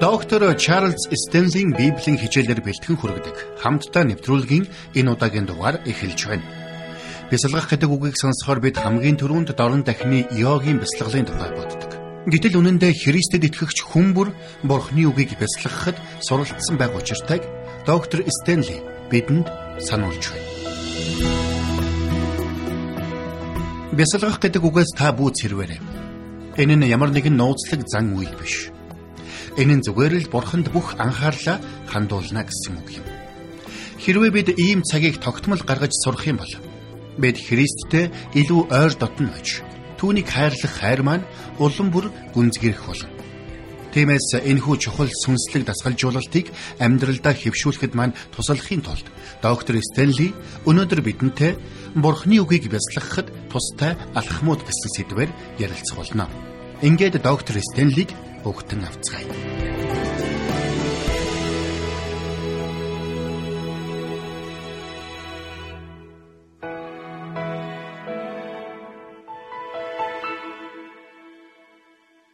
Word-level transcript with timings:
Доктор 0.00 0.56
Чарлз 0.56 1.04
Стенлийн 1.12 1.76
Библийн 1.76 2.16
хичээлээр 2.16 2.64
бэлтгэн 2.64 2.96
хүргэдэг 2.96 3.60
хамтдаа 3.60 4.08
нэвтрүүлгийн 4.08 4.64
энэ 4.96 5.12
удаагийн 5.12 5.44
дугаар 5.44 5.84
эхэлж 5.84 6.32
байна. 6.32 6.48
Бясалгах 7.28 7.68
гэдэг 7.68 7.92
үгийг 7.92 8.16
сонсохоор 8.16 8.64
бид 8.64 8.80
хамгийн 8.80 9.20
түрүүнд 9.20 9.52
дорн 9.52 9.84
дахны 9.84 10.24
йогийн 10.32 10.80
бясалгалын 10.80 11.28
тухай 11.28 11.52
боддог. 11.52 11.92
Гэтэл 12.24 12.56
үнэндээ 12.56 12.92
Христэд 13.04 13.44
итгэгч 13.44 13.78
хүмүүр 13.92 14.32
Бурхны 14.64 15.04
үгийг 15.12 15.36
бясалгахад 15.36 16.00
суралцсан 16.24 16.80
байх 16.80 16.96
учиртайг 16.96 17.44
доктор 17.84 18.24
Стенли 18.32 18.80
бидэнд 19.12 19.44
сануулж 19.76 20.24
байна. 20.32 20.48
Бясалгах 23.92 24.40
гэдэг 24.40 24.62
үгээс 24.64 24.96
та 24.96 25.12
бүү 25.12 25.36
цэрвэрэ. 25.36 25.76
Энэ 26.56 26.80
нь 26.80 26.88
ямар 26.88 27.12
нэгэн 27.12 27.36
нууцлаг 27.36 27.84
зан 27.84 28.16
үйл 28.16 28.32
биш 28.40 28.72
Энэ 29.60 29.80
нь 29.80 29.84
зүгээр 29.84 30.14
л 30.24 30.32
бурханд 30.32 30.72
бүх 30.72 30.96
анхаарлаа 30.96 31.60
хандуулна 31.92 32.48
гэсэн 32.48 32.72
үг 32.80 32.88
юм. 33.00 33.06
Хэрвээ 34.00 34.30
бид 34.32 34.48
ийм 34.56 34.80
цагийг 34.80 35.20
тогтмол 35.20 35.60
гаргаж 35.60 35.92
сурах 35.92 36.24
юм 36.24 36.40
бол 36.40 36.54
бид 37.20 37.36
Христтэй 37.36 38.08
илүү 38.32 38.72
ойр 38.72 38.92
дотн 38.96 39.28
байж 39.28 39.60
түүнийг 40.00 40.26
хайрлах 40.32 40.72
хайр 40.72 41.00
маань 41.04 41.28
улам 41.60 41.92
бүр 41.92 42.08
гүнзгийрэх 42.32 42.84
болно. 42.88 43.12
Тиймээс 43.92 44.40
энэхүү 44.40 44.76
чухал 44.80 45.12
сүнслэг 45.12 45.68
дасгалжуулалтыг 45.68 46.48
амьдралдаа 46.80 47.36
хэвшүүлэхэд 47.36 47.92
маань 47.92 48.16
туслахын 48.32 48.80
тулд 48.80 49.04
доктор 49.44 49.76
Стенли 49.84 50.32
өнөөдөр 50.64 51.00
бидэнтэй 51.04 51.60
Бурхны 51.92 52.40
үгийг 52.40 52.72
бясалгахад 52.72 53.28
тустай 53.52 54.00
алхмууд 54.16 54.64
гэсэн 54.64 54.90
сэдвээр 54.96 55.30
ярилцах 55.60 56.00
болно. 56.00 56.24
Ингээд 56.80 57.20
доктор 57.20 57.60
Стенлиг 57.60 58.08
өгтөн 58.44 58.82
авцгаая. 58.86 59.28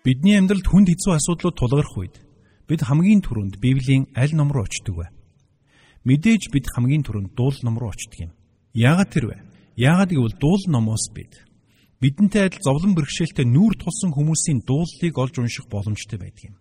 Бидний 0.08 0.40
амьдралд 0.40 0.64
хүнд 0.64 0.88
хэцүү 0.88 1.12
асуудлууд 1.20 1.56
тулгарх 1.60 1.92
үед 2.00 2.16
бид 2.64 2.80
хамгийн 2.80 3.20
түрүүнд 3.20 3.60
Библийн 3.60 4.08
аль 4.16 4.32
ном 4.32 4.48
руу 4.48 4.64
очдөг 4.64 4.96
вэ? 4.96 5.06
Мэдээж 6.08 6.48
бид 6.48 6.64
хамгийн 6.72 7.04
түрүүнд 7.04 7.36
дуул 7.36 7.58
ном 7.60 7.76
руу 7.76 7.92
очдөг 7.92 8.28
юм. 8.28 8.32
Яагаад 8.72 9.12
тэр 9.12 9.24
вэ? 9.28 9.36
Яагаад 9.76 10.08
гэвэл 10.16 10.40
дуул 10.40 10.64
номоос 10.64 11.12
бид 11.12 11.47
бидэнтэй 11.98 12.46
адил 12.46 12.62
зовлон 12.62 12.94
бэрхшээлтэй 12.94 13.46
нүүр 13.46 13.74
тулсан 13.74 14.14
хүмүүсийн 14.14 14.62
дууллыг 14.62 15.14
олж 15.18 15.34
унших 15.38 15.66
боломжтой 15.66 16.18
байдаг 16.18 16.54
юм. 16.54 16.56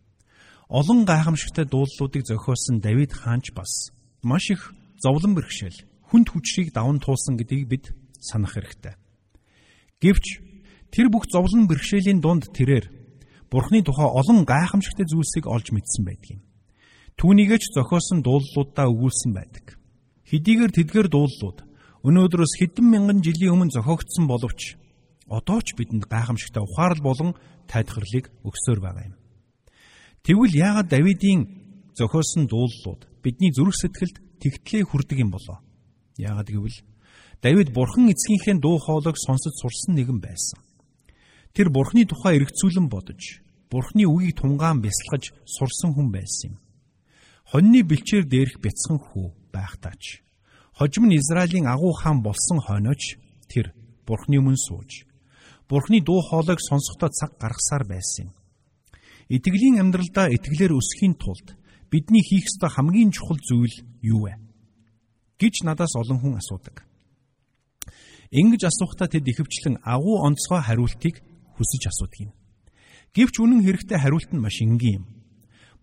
Олон 0.68 1.06
гайхамшигтай 1.06 1.66
дууллуудыг 1.70 2.26
зохиосон 2.26 2.82
Давид 2.82 3.14
хаанч 3.14 3.54
бас 3.54 3.94
маш 4.26 4.50
их 4.50 4.74
зовлон 4.98 5.38
бэрхшээл, 5.38 5.86
хүнд 6.10 6.28
хүчрийг 6.34 6.74
даван 6.74 7.00
туулсан 7.00 7.38
гэдгийг 7.38 7.68
бид 7.70 7.86
санах 8.20 8.58
хэрэгтэй. 8.58 8.98
Гэвч 10.02 10.26
тэр 10.90 11.08
бүх 11.14 11.30
зовлон 11.30 11.70
бэрхшээлийн 11.70 12.20
дунд 12.20 12.50
тэрээр 12.52 12.98
Бурхны 13.48 13.80
тухай 13.80 14.04
олон 14.04 14.44
гайхамшигтай 14.44 15.08
зүйлсийг 15.08 15.48
олж 15.48 15.72
мэдсэн 15.72 16.04
байдаг 16.04 16.30
юм. 16.36 16.42
Түүнийгээ 17.16 17.60
ч 17.64 17.72
зохиосон 17.72 18.20
дууллуудаа 18.20 18.92
өгүүлсэн 18.92 19.32
байдаг. 19.32 19.80
Хэдийгээр 20.28 20.72
тэдгээр 20.76 21.08
дууллууд 21.08 21.64
өнөөдрөөс 22.04 22.54
хэдэн 22.60 22.86
мянган 22.92 23.24
жилийн 23.24 23.56
өмнө 23.56 23.72
зохиогдсон 23.72 24.28
боловч 24.28 24.76
одоо 25.28 25.60
ч 25.62 25.76
бидэнд 25.76 26.08
гайхамшигтай 26.08 26.64
ухаарл 26.64 27.02
болон 27.04 27.36
тайлхарлыг 27.68 28.32
өгсөөр 28.48 28.80
байгаа 28.80 29.06
юм. 29.12 29.16
Тэгвэл 30.24 30.56
яагаад 30.56 30.88
Давидын 30.88 31.42
зохиосон 31.96 32.48
дуулууд 32.48 33.08
бидний 33.24 33.52
зүрх 33.52 33.76
сэтгэлд 33.76 34.16
тэгтлээ 34.40 34.84
хүрдэг 34.88 35.20
юм 35.20 35.32
болоо? 35.36 35.60
Яагаад 36.16 36.48
гэвэл 36.48 36.80
Давид 37.44 37.70
бурхан 37.76 38.10
эцгийнхээ 38.10 38.60
дуу 38.60 38.80
хоолойг 38.80 39.16
сонсож 39.20 39.54
сурсан 39.60 39.96
нэгэн 39.96 40.20
байсан. 40.24 40.60
Тэр 41.54 41.70
бурхны 41.70 42.06
тухай 42.06 42.38
эргцүүлэн 42.38 42.90
бодож, 42.90 43.44
бурхны 43.70 44.06
үгийг 44.08 44.42
тунгаан 44.42 44.82
бясалгаж 44.82 45.34
сурсан 45.46 45.94
хүн 45.94 46.10
байсан 46.12 46.56
юм. 46.56 46.56
Хоньны 47.48 47.84
бэлчээр 47.84 48.26
дээрх 48.28 48.60
бяцхан 48.60 49.00
хүү 49.00 49.32
байхтаач. 49.54 50.22
Хожим 50.76 51.08
нь 51.08 51.18
Израилийн 51.18 51.66
агуу 51.66 51.94
хаан 51.94 52.22
болсон 52.22 52.60
хойноч 52.60 53.18
тэр 53.48 53.74
бурхны 54.06 54.38
өмнө 54.38 54.60
сууж 54.60 55.07
Бурхны 55.70 56.02
дуу 56.02 56.22
хоолойг 56.22 56.60
сонсохдоо 56.60 57.10
цаг 57.10 57.38
гаргасаар 57.38 57.84
байсан 57.88 58.32
юм. 58.32 58.34
Итгэлийн 59.28 59.80
амьдралдаа 59.84 60.32
итгэлээр 60.32 60.72
өсөхийн 60.72 61.16
тулд 61.20 61.56
бидний 61.92 62.24
хийх 62.24 62.48
ёстой 62.48 62.72
хамгийн 62.72 63.12
чухал 63.12 63.40
зүйл 63.44 63.76
юу 64.02 64.28
вэ? 64.28 64.48
гэж 65.40 65.64
надаас 65.64 65.94
олон 65.96 66.20
хүн 66.20 66.38
асуудаг. 66.42 66.84
Ингэж 68.32 68.68
асуухтаа 68.68 69.08
тэд 69.08 69.24
ихэвчлэн 69.24 69.80
агуу 69.86 70.26
онцгой 70.26 70.62
хариултыг 70.62 71.22
хүсэж 71.56 71.84
асуудаг 71.88 72.20
юм. 72.28 72.32
Гэвч 73.16 73.36
үнэн 73.40 73.64
хэрэгтэй 73.64 73.98
хариулт 74.02 74.30
нь 74.34 74.42
маш 74.42 74.60
энгийн 74.60 75.00
юм. 75.00 75.06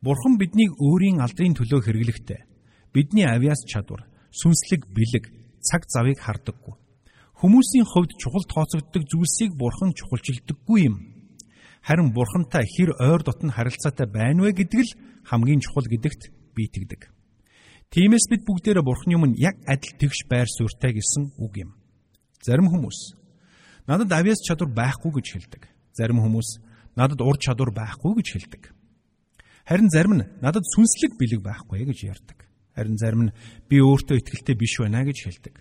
Бурхан 0.04 0.36
биднийг 0.36 0.76
өөрийн 0.76 1.24
алдрын 1.24 1.56
төлөө 1.56 1.80
хэрэглэхдээ 1.80 2.40
бидний 2.92 3.24
авиас 3.24 3.64
чадвар, 3.64 4.04
сүнслэг 4.28 4.84
бэлэг, 4.92 5.32
цаг 5.64 5.88
завыг 5.88 6.20
хардаггүй. 6.20 6.76
Хүмүүсийн 7.44 7.84
хувьд 7.84 8.16
чухал 8.16 8.40
тооцогддог 8.48 9.04
зүйлсийг 9.04 9.52
бурхан 9.52 9.92
чухалчилдаггүй 9.92 10.88
юм. 10.88 10.96
Харин 11.84 12.16
бурхантай 12.16 12.64
хэр 12.64 12.96
ойр 12.96 13.20
дотн 13.20 13.52
харилцаатай 13.52 14.08
байна 14.08 14.48
вэ 14.48 14.64
гэдэг 14.64 14.80
л 14.80 14.96
хамгийн 15.28 15.60
чухал 15.60 15.84
гэдэгт 15.84 16.32
би 16.56 16.64
итгэдэг. 16.64 17.12
Тиймээс 17.92 18.32
бид 18.32 18.48
бүгдээрээ 18.48 18.80
бурхны 18.80 19.20
өмнө 19.20 19.36
яг 19.36 19.60
адил 19.68 19.92
тэгш 20.00 20.24
байр 20.24 20.48
суурьтай 20.48 20.96
гэсэн 20.96 21.36
үг 21.36 21.52
юм. 21.60 21.76
Зарим 22.40 22.72
хүмүүс 22.72 23.12
надад 23.92 24.08
авиас 24.08 24.40
чадвар 24.40 24.72
байхгүй 24.72 25.12
гэж 25.20 25.26
хэлдэг. 25.36 25.68
Зарим 25.92 26.24
хүмүүс 26.24 26.48
надад 26.96 27.20
ур 27.20 27.36
чадвар 27.36 27.76
байхгүй 27.76 28.24
гэж 28.24 28.28
хэлдэг. 28.40 28.72
Харин 29.68 29.92
зарим 29.92 30.16
нь 30.16 30.24
надад 30.40 30.64
сүнслэг 30.64 31.20
бэлэг 31.20 31.44
байхгүй 31.44 31.84
гэж 31.84 32.08
ярьдаг. 32.08 32.48
Харин 32.72 32.96
зарим 32.96 33.28
нь 33.28 33.34
би 33.68 33.84
өөртөө 33.84 34.16
ихтэй 34.32 34.56
биш 34.56 34.80
байна 34.80 35.04
гэж 35.04 35.28
хэлдэг. 35.28 35.60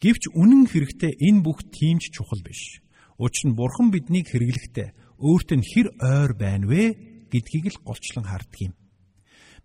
Гэвч 0.00 0.32
үнэн 0.32 0.64
хэрэгтээ 0.64 1.12
энэ 1.20 1.44
бүх 1.44 1.60
тиймч 1.68 2.08
чухал 2.08 2.40
биш. 2.40 2.80
Учир 3.20 3.52
нь 3.52 3.56
Бурхан 3.56 3.92
биднийг 3.92 4.32
хэрэглэхдээ 4.32 5.20
өөртөө 5.20 5.56
нь 5.60 5.68
хэр 5.68 5.88
ойр 6.00 6.32
байна 6.32 6.64
вэ 6.72 7.28
гэдгийг 7.28 7.76
л 7.76 7.84
голчлон 7.84 8.24
харддаг 8.24 8.72
юм. 8.72 8.74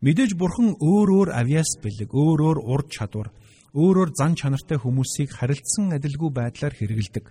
Мэдээж 0.04 0.36
Бурхан 0.36 0.76
өөр 0.76 1.10
өөр 1.16 1.30
авиас 1.32 1.80
бэлэг, 1.80 2.12
өөр 2.12 2.40
өөр 2.52 2.60
ур 2.68 2.84
чадвар, 2.92 3.32
өөр 3.72 3.96
өөр 4.04 4.12
зан 4.12 4.36
чанартай 4.36 4.76
хүмүүсийг 4.76 5.32
харилцсан 5.32 5.96
адилгүй 5.96 6.30
байдлаар 6.36 6.76
хэрэгэлдэг. 6.76 7.26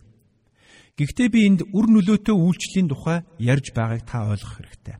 Гэхдээ 0.97 1.28
би 1.28 1.41
энд 1.44 1.60
үр 1.76 1.87
нөлөөтэй 1.93 2.32
үйлчлэлийн 2.32 2.88
тухай 2.88 3.20
ярьж 3.37 3.76
байгааг 3.76 4.03
та 4.09 4.32
ойлгох 4.32 4.64
хэрэгтэй. 4.64 4.97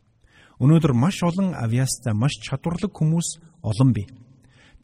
Өнөөдөр 0.61 0.93
маш 0.93 1.25
олон 1.25 1.57
авиастай 1.57 2.13
маш 2.13 2.37
чадварлаг 2.43 2.93
хүмүүс 2.93 3.41
олон 3.65 3.91
бий. 3.97 4.07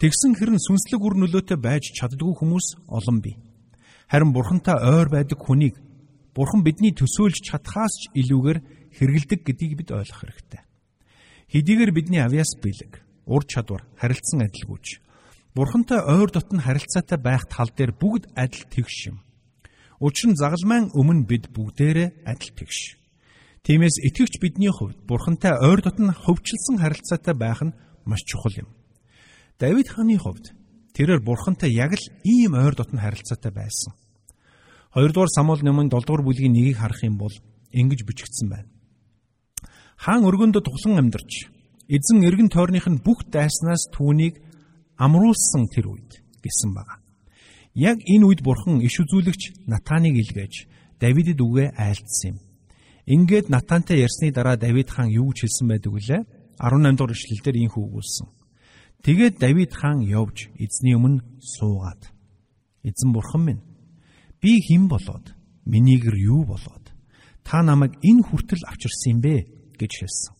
Тэгсэн 0.00 0.32
хэрэн 0.32 0.56
сүнслэг 0.56 1.00
үр 1.04 1.14
нөлөөтэй 1.20 1.60
байж 1.60 1.92
чаддгүй 1.92 2.32
хүмүүс 2.40 2.88
олон 2.88 3.20
бий. 3.20 3.36
Харин 4.08 4.32
бурхантай 4.32 4.80
ойр 4.80 5.12
байдаг 5.12 5.36
хүнийг 5.36 5.76
бурхан 6.32 6.64
бидний 6.64 6.96
төсөөлж 6.96 7.44
чадхаас 7.44 7.94
ч 8.00 8.02
илүүгээр 8.16 8.58
хэрэгэлдэг 8.96 9.40
гэдгийг 9.44 9.72
бид 9.76 9.90
ойлгох 9.92 10.24
хэрэгтэй. 10.24 10.64
Хэдийгээр 11.52 11.92
бидний 11.92 12.24
авьяас 12.24 12.56
бэлэг, 12.64 13.04
ур 13.28 13.44
чадвар, 13.44 13.84
харилцан 14.00 14.48
адилгүйч 14.48 15.04
бурхантай 15.54 16.00
ойр 16.00 16.30
дотн 16.30 16.64
харилцаатай 16.64 17.18
байх 17.18 17.44
тал 17.50 17.68
дээр 17.76 17.92
бүгд 17.92 18.30
адил 18.32 18.64
тэгш 18.70 19.12
юм. 19.12 19.20
Учир 20.00 20.30
нь 20.30 20.38
загалмайн 20.38 20.94
өмнө 20.94 21.26
бид 21.26 21.52
бүгдээрээ 21.52 22.24
адил 22.24 22.52
тэгш. 22.56 22.96
Тиймээс 23.66 24.00
итгэвч 24.00 24.40
бидний 24.40 24.72
хувьд 24.72 24.96
бурхантай 25.04 25.52
ойр 25.58 25.82
дотн 25.82 26.14
хөвчлсөн 26.14 26.80
харилцаатай 26.80 27.34
байх 27.34 27.60
нь 27.66 27.76
маш 28.06 28.22
чухал 28.24 28.64
юм. 28.64 28.79
Давид 29.60 29.88
хааны 29.92 30.16
хувьд 30.16 30.56
тэрээр 30.96 31.20
бурхантай 31.20 31.68
яг 31.68 31.92
л 31.92 32.04
ийм 32.24 32.56
ойр 32.56 32.72
дотн 32.72 32.96
харилцаатай 32.96 33.52
байсан. 33.52 33.92
2 34.96 35.12
дугаар 35.12 35.28
Самуэль 35.28 35.60
номын 35.60 35.92
7 35.92 36.00
дугаар 36.00 36.24
бүлгийн 36.24 36.56
нэгийг 36.56 36.80
харах 36.80 37.04
юм 37.04 37.20
бол 37.20 37.34
ингэж 37.68 38.00
бичигдсэн 38.08 38.48
байна. 38.48 38.68
Хаан 40.00 40.24
өргөндө 40.24 40.64
туглан 40.64 40.96
амьдарч 41.04 41.52
эзэн 41.92 42.24
эргэн 42.24 42.48
тойрных 42.48 42.88
нь 42.88 43.04
бүх 43.04 43.28
дайснаас 43.28 43.92
түүнийг 43.92 44.40
амруулсан 44.96 45.68
тэр 45.68 45.92
үед 45.92 46.24
гэсэн 46.40 46.72
байна. 46.72 46.96
Яг 47.76 48.00
энэ 48.00 48.24
үед 48.24 48.40
бурхан 48.40 48.80
иш 48.80 48.96
үзүүлэгч 48.96 49.68
Натаныг 49.68 50.16
илгээж 50.16 50.54
Давидэд 51.04 51.36
үгээ 51.36 51.68
айлдсан 51.76 52.32
юм. 52.32 52.38
Ингээд 53.04 53.52
Натантай 53.52 54.00
ярьсны 54.00 54.32
дараа 54.32 54.56
Давид 54.56 54.88
хаан 54.88 55.12
юу 55.12 55.30
гэж 55.30 55.44
хэлсэн 55.44 55.68
байдаг 55.68 55.92
вүлээ? 55.92 56.20
18 56.56 56.96
дугаар 56.96 57.12
ишлэлдэр 57.12 57.56
ийхүү 57.60 57.84
өгүүлсэн. 57.84 58.39
Тэгээд 59.02 59.38
Давид 59.38 59.72
хаан 59.72 60.00
явж 60.04 60.52
эзний 60.60 60.94
өмнө 60.94 61.24
суугаад 61.40 62.12
Эзэн 62.84 63.12
бурхан 63.12 63.44
минь 63.44 63.62
би 64.40 64.60
хэн 64.60 64.88
болоод 64.88 65.32
минийгэр 65.64 66.16
юу 66.16 66.44
болоод 66.44 66.92
та 67.44 67.62
намайг 67.62 67.96
энэ 68.04 68.22
хүртэл 68.24 68.68
авчирсан 68.68 69.12
юм 69.16 69.20
бэ 69.20 69.34
гэж 69.80 69.92
хэлсэн. 70.00 70.34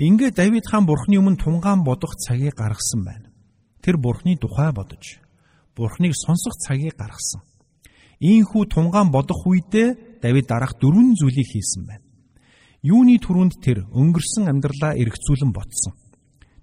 Ингээд 0.00 0.34
Давид 0.34 0.66
хаан 0.66 0.86
Бурхны 0.86 1.18
өмнө 1.18 1.38
тунгаан 1.38 1.84
бодох 1.84 2.16
цагийг 2.16 2.54
гаргасан 2.58 3.04
байна. 3.04 3.28
Тэр 3.82 3.96
Бурхны 3.96 4.36
тухай 4.36 4.72
бодож, 4.72 5.20
Бурхныг 5.76 6.14
сонсох 6.16 6.56
цагийг 6.56 6.96
гаргасан. 6.96 7.42
Ийхүү 8.18 8.66
тунгаан 8.66 9.10
бодох 9.10 9.46
үедээ 9.46 10.20
Давид 10.22 10.46
дараах 10.48 10.80
дөрвөн 10.80 11.14
зүйлийг 11.14 11.46
хийсэн 11.46 11.86
байна. 11.86 12.04
Юуны 12.82 13.20
түрүүнд 13.20 13.60
тэр 13.60 13.84
өнгөрсөн 13.92 14.48
амьдралаа 14.48 14.96
эргцүүлэн 14.96 15.52
ботсон. 15.52 15.99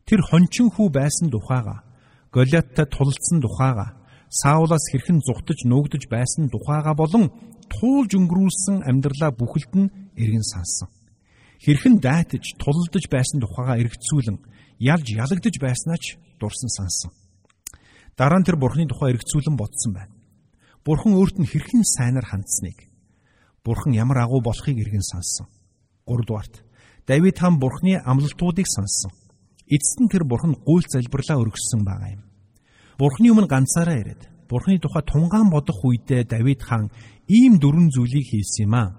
Тэр 0.08 0.24
хончин 0.24 0.72
хүү 0.72 0.88
байсан 0.88 1.28
тухайга, 1.28 1.84
Голиаттай 2.32 2.88
тулалдсан 2.88 3.44
тухайга, 3.44 3.92
Саулаас 4.32 4.88
хэрхэн 4.92 5.20
зүхтэж 5.20 5.68
нуугдж 5.68 6.08
байсан 6.08 6.48
тухайга 6.48 6.96
болон 6.96 7.28
туулж 7.68 8.16
өнгөрүүлсэн 8.16 8.88
амьдралаа 8.88 9.36
бүхэлд 9.36 9.74
нь 9.76 9.92
эргэн 10.16 10.48
сансан. 10.48 10.88
Хэрхэн 11.60 12.00
дайтаж, 12.00 12.56
тулалдж 12.56 13.04
байсан 13.12 13.44
тухайга 13.44 13.76
эргцүүлэн 13.84 14.40
ялж 14.80 15.08
ялагдж 15.12 15.56
байснаа 15.60 16.00
ч 16.00 16.16
дурсан 16.40 16.72
сансан. 16.72 17.12
Дараа 18.16 18.40
нь 18.40 18.48
тэр 18.48 18.56
бурхны 18.56 18.88
тухай 18.88 19.12
эргцүүлэн 19.12 19.60
бодсон 19.60 19.92
байна. 19.92 20.16
Бурхан 20.88 21.20
өөрт 21.20 21.36
нь 21.36 21.52
хэрхэн 21.52 21.84
сайнаар 21.84 22.24
хандсныг, 22.24 22.80
бурхан 23.60 23.92
ямар 23.92 24.24
агуу 24.24 24.40
болохыг 24.40 24.80
эргэн 24.80 25.04
сансан. 25.04 25.52
3 26.08 26.24
дугаарт 26.24 26.64
Давид 27.04 27.36
хаан 27.36 27.60
бурхны 27.60 28.00
амлалтуудыг 28.00 28.68
сансан. 28.72 29.12
Эцэст 29.68 30.00
нь 30.00 30.08
тэр 30.08 30.24
бурхан 30.24 30.56
гуйл 30.64 30.88
залбирлаа 30.88 31.38
өргөссөн 31.44 31.84
байгаа 31.84 32.16
юм. 32.16 32.24
Бурхны 32.96 33.28
өмнө 33.36 33.52
ганцаараа 33.52 34.00
ирээд 34.00 34.22
Бурхны 34.48 34.80
тухай 34.80 35.04
тунгаан 35.04 35.52
бодох 35.52 35.84
үедээ 35.84 36.24
Давид 36.24 36.64
хаан 36.64 36.88
ийм 37.28 37.60
дөрвөн 37.60 37.92
зүйлийг 37.92 38.32
хийсэн 38.32 38.64
юм 38.64 38.74
аа. 38.80 38.96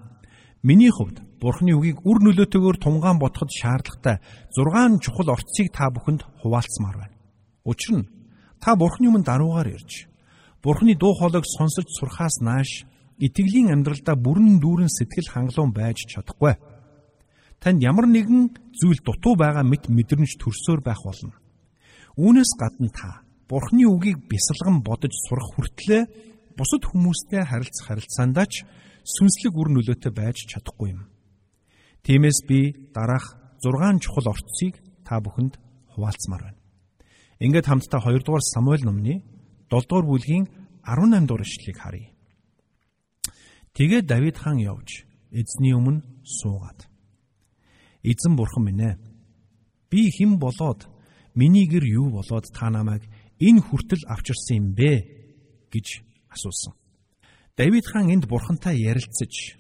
Миний 0.63 0.93
хувьд 0.93 1.25
Бурхны 1.41 1.73
үгийг 1.73 2.05
үр 2.05 2.21
нөлөөтэйгээр 2.21 2.79
тунгаан 2.85 3.17
бодоход 3.17 3.49
шаардлагатай 3.49 4.21
6 4.53 5.01
чухал 5.01 5.33
орцыг 5.33 5.73
та 5.73 5.89
бүхэнд 5.89 6.23
хуваалцмаар 6.45 6.97
байна. 7.01 7.17
Учир 7.65 8.05
нь 8.05 8.09
та 8.61 8.77
Бурхны 8.77 9.09
өмнө 9.09 9.25
даруугаар 9.25 9.73
ирж 9.73 10.05
Бурхны 10.61 10.93
дуу 11.01 11.15
хоолойг 11.17 11.47
сонсож 11.49 11.87
сурахаас 11.97 12.45
нааш 12.45 12.85
итгэлийн 13.17 13.73
амьдралдаа 13.73 14.17
бүрэн 14.21 14.61
дүүрэн 14.61 14.91
сэтгэл 14.93 15.33
хангалуун 15.33 15.73
байж 15.73 16.05
чадахгүй. 16.13 16.55
Танд 17.59 17.83
ямар 17.83 18.07
нэгэн 18.07 18.55
зүйл 18.79 19.03
дутуу 19.03 19.35
байгаа 19.35 19.67
мэт 19.67 19.91
мэдрэмж 19.91 20.39
төрсөөр 20.39 20.81
байх 20.83 21.03
болно. 21.03 21.35
Үүнээс 22.15 22.53
гадна 22.59 22.91
та 22.95 23.23
Бурхны 23.49 23.89
үгийг 23.89 24.29
бясалган 24.29 24.85
бодож 24.85 25.15
сурах 25.27 25.57
хүртлээр 25.57 26.07
бусад 26.59 26.83
хүмүүстэй 26.85 27.43
харилцах 27.49 27.87
харилцаандаа 27.89 28.47
ч 28.47 28.67
сүнслэг 29.07 29.55
үр 29.57 29.69
нөлөөтэй 29.73 30.13
байж 30.13 30.45
чадахгүй 30.51 30.93
юм. 30.93 31.09
Тиймээс 32.05 32.45
би 32.45 32.91
дараах 32.93 33.39
6 33.63 34.03
чухал 34.05 34.35
орцыг 34.35 34.75
та 35.07 35.23
бүхэнд 35.23 35.57
хуваалцмаар 35.95 36.43
байна. 36.51 36.61
Ингээд 37.39 37.67
хамтдаа 37.71 38.01
2 38.03 38.27
дугаар 38.27 38.45
Самуэль 38.45 38.85
номны 38.85 39.23
7 39.71 39.87
дугаар 39.89 40.07
бүлгийн 40.07 40.45
18 40.85 41.27
дугаар 41.27 41.47
ишлэгийг 41.47 41.79
харъя. 41.79 42.11
Тэгээд 43.79 44.07
Давид 44.11 44.37
хаан 44.37 44.59
явж 44.59 45.07
эзний 45.31 45.73
өмнө 45.73 46.03
суугаад 46.25 46.88
Эзэн 48.03 48.37
бурхан 48.37 48.65
минь 48.65 48.85
ээ 48.85 48.95
би 49.91 50.11
хэн 50.11 50.39
болоод 50.39 50.87
миний 51.35 51.67
гэр 51.67 51.85
юу 51.85 52.11
болоод 52.11 52.47
та 52.55 52.71
намайг 52.71 53.03
энэ 53.39 53.61
хүртэл 53.63 54.07
авчирсан 54.07 54.57
юм 54.57 54.67
бэ 54.75 54.93
гэж 55.73 56.03
асуусан. 56.31 56.75
Давид 57.57 57.87
хаан 57.87 58.11
энд 58.15 58.27
бурхантай 58.31 58.79
ярилцаж 58.79 59.59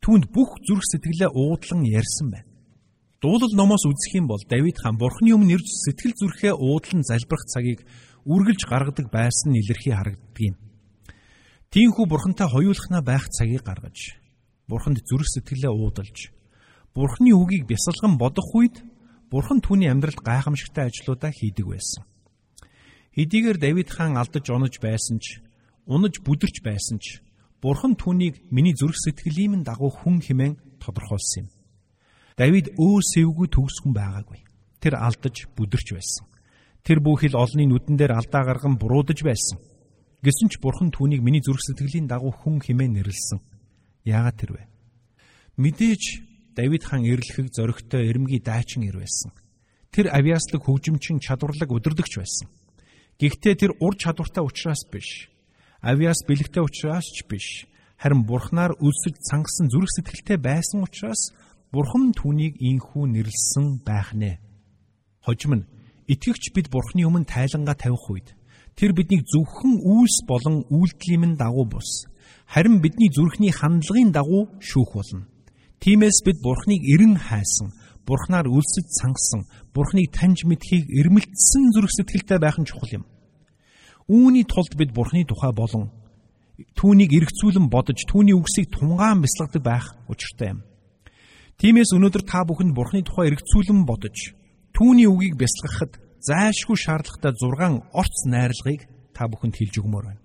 түүнд 0.00 0.32
бүх 0.32 0.56
зүрх 0.64 0.84
сэтгэлээ 0.88 1.30
уудлан 1.34 1.84
ярьсан 1.84 2.30
байна. 2.32 2.48
Дуулал 3.20 3.52
номоос 3.52 3.84
үзэх 3.84 4.20
юм 4.20 4.26
бол 4.28 4.40
Давид 4.48 4.76
хаан 4.78 4.96
бурхны 4.96 5.32
өмнө 5.34 5.56
ирж 5.56 5.66
сэтгэл 5.66 6.14
зүрхээ 6.16 6.54
уудлан 6.56 7.02
залбирах 7.04 7.44
цагийг 7.48 7.80
үргэлж 8.24 8.62
гаргадаг 8.68 9.08
байсан 9.10 9.52
нь 9.52 9.60
илэрхий 9.60 9.92
харагддаг 9.92 10.40
юм. 10.40 10.56
Тиймхүү 11.72 12.06
бурхантай 12.06 12.48
хоёулахна 12.48 13.02
байх 13.02 13.28
цагийг 13.32 13.64
гаргаж 13.64 14.20
бурханд 14.68 15.00
зүрх 15.04 15.26
сэтгэлээ 15.26 15.72
уудалж 15.72 16.35
бурхны 16.96 17.36
үгийг 17.36 17.68
бясалган 17.68 18.16
бодох 18.16 18.48
үед 18.56 18.80
бурхан 19.28 19.60
түүний 19.60 19.92
амьдралд 19.92 20.24
гайхамшигтай 20.24 20.88
ажлуудаа 20.88 21.28
хийдэг 21.28 21.68
байсан. 21.68 22.08
Хэдийгээр 23.12 23.60
Давид 23.60 23.92
хаан 23.92 24.16
алдаж 24.16 24.48
онож 24.48 24.80
байсан 24.80 25.20
ч, 25.20 25.44
унаж 25.84 26.24
бүдэрч 26.24 26.64
байсан 26.64 26.96
ч, 26.96 27.20
Бурхан 27.60 27.96
түүнийг 27.96 28.46
миний 28.52 28.76
зүрх 28.76 28.94
сэтгэлийн 29.00 29.64
дагуу 29.64 29.88
хүн 29.88 30.20
хэмээн 30.20 30.78
тодорхойлсон 30.78 31.48
юм. 31.48 31.52
Давид 32.36 32.76
өө 32.76 33.00
сэвгүй 33.00 33.48
төгсгөн 33.48 33.96
байгаагүй. 33.96 34.44
Тэр 34.78 35.00
алдаж 35.00 35.48
бүдэрч 35.56 35.88
байсан. 35.96 36.28
Тэр 36.84 37.00
бүхэл 37.00 37.34
олны 37.34 37.64
нүдэн 37.64 37.96
дээр 37.96 38.12
алдаа 38.12 38.44
гарган 38.44 38.76
буруудаж 38.76 39.24
байсан. 39.24 39.58
Гэсэн 40.20 40.52
ч 40.52 40.60
Бурхан 40.60 40.92
түүнийг 40.92 41.24
миний 41.24 41.40
зүрх 41.40 41.64
сэтгэлийн 41.64 42.06
дагуу 42.06 42.30
хүн 42.30 42.60
хэмээн 42.60 43.00
нэрлсэн. 43.00 43.40
Яагаад 44.04 44.36
тэр 44.36 44.52
вэ? 44.52 44.62
Мэдээж 45.56 46.35
Давид 46.56 46.84
хаан 46.84 47.04
эрлэхэг 47.04 47.52
зоригтой 47.52 48.08
эрэмгий 48.08 48.40
дайчин 48.40 48.88
ир 48.88 48.96
байсан. 48.96 49.30
Тэр 49.92 50.08
авиаслаг 50.08 50.64
хөгжимчин 50.64 51.20
чадварлаг 51.20 51.68
өдөрдөгч 51.68 52.12
байсан. 52.16 52.48
Гэхдээ 53.20 53.54
тэр 53.60 53.72
ур 53.76 53.92
чадвартай 53.92 54.40
учраас 54.40 54.88
биш. 54.88 55.28
Авиас 55.84 56.24
бэлэгтэй 56.24 56.64
учраас 56.64 57.04
ч 57.12 57.28
биш. 57.28 57.68
Харин 58.00 58.24
бурхнаар 58.24 58.72
үлсэж 58.80 59.20
цангасан 59.20 59.68
зүрх 59.68 59.92
сэтгэлтэй 59.92 60.40
байсан 60.40 60.80
учраас 60.80 61.36
бурхан 61.72 62.16
түүнийг 62.16 62.56
инхүү 62.56 63.04
нэрлсэн 63.04 63.84
байх 63.84 64.16
нэ. 64.16 64.40
Хожим 65.20 65.60
нь 65.60 65.68
итгэгч 66.08 66.56
бид 66.56 66.72
бурхны 66.72 67.04
өмнө 67.04 67.28
тайлангаа 67.28 67.76
тавих 67.76 68.04
үед 68.08 68.32
тэр 68.80 68.96
биднийг 68.96 69.28
зөвхөн 69.28 69.80
үйлс 69.84 70.24
болон 70.24 70.64
үйлдэлийн 70.72 71.36
дагуу 71.36 71.68
бус. 71.68 72.08
Харин 72.48 72.80
бидний 72.80 73.12
зүрхний 73.12 73.52
хандлагын 73.52 74.12
дагуу 74.12 74.48
шүүх 74.60 74.92
болно. 74.96 75.28
Тиймээс 75.80 76.24
бид 76.24 76.38
бурхныг 76.42 76.82
эрен 76.84 77.16
хайсан 77.16 77.72
Бурхнаар 78.06 78.46
үлсэж 78.46 78.86
цангасан, 79.02 79.50
Бурхныг 79.74 80.14
таньж 80.14 80.46
мэдхийг 80.46 80.86
эрмэлтсэн 80.86 81.74
зүрх 81.74 81.90
сэтгэлтэй 81.90 82.38
байх 82.38 82.54
нь 82.62 82.68
чухал 82.70 83.02
юм. 83.02 83.04
Үүний 84.06 84.46
тулд 84.46 84.78
бид 84.78 84.94
Бурхны 84.94 85.26
тухай 85.26 85.50
болон 85.50 85.90
түүнийг 86.78 87.10
эргцүүлэн 87.18 87.66
бодож 87.66 87.98
түүний 88.06 88.38
үгсийг 88.38 88.70
тунгаан 88.70 89.26
бясалгадаг 89.26 89.62
байх 89.66 89.86
учиртай 90.06 90.54
юм. 90.54 90.62
Тиймээс 91.58 91.90
өнөөдөр 91.98 92.22
та 92.22 92.46
бүхэнд 92.46 92.78
Бурхны 92.78 93.02
тухай 93.02 93.34
эргцүүлэн 93.34 93.82
бодож 93.82 94.38
түүний 94.70 95.10
үгийг 95.10 95.34
бясалгахад 95.34 95.98
зайлшгүй 96.22 96.78
шаардлагатай 96.78 97.34
6 97.34 97.90
орц 97.90 98.16
найрлагыг 98.30 98.86
та 99.10 99.26
бүхэнд 99.26 99.58
хэлж 99.58 99.74
өгмөр 99.82 100.04
байна. 100.14 100.22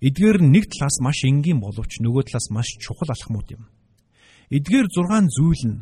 Эдгээр 0.00 0.40
нэг 0.40 0.72
талаас 0.72 0.96
маш 1.04 1.28
энгийн 1.28 1.60
боловч 1.60 2.00
нөгөө 2.00 2.32
талаас 2.32 2.48
маш 2.48 2.72
чухал 2.80 3.12
алхмууд 3.12 3.48
юм. 3.52 3.68
Эдгээр 4.52 4.84
6 4.92 5.32
зүйл 5.32 5.64
нь 5.64 5.80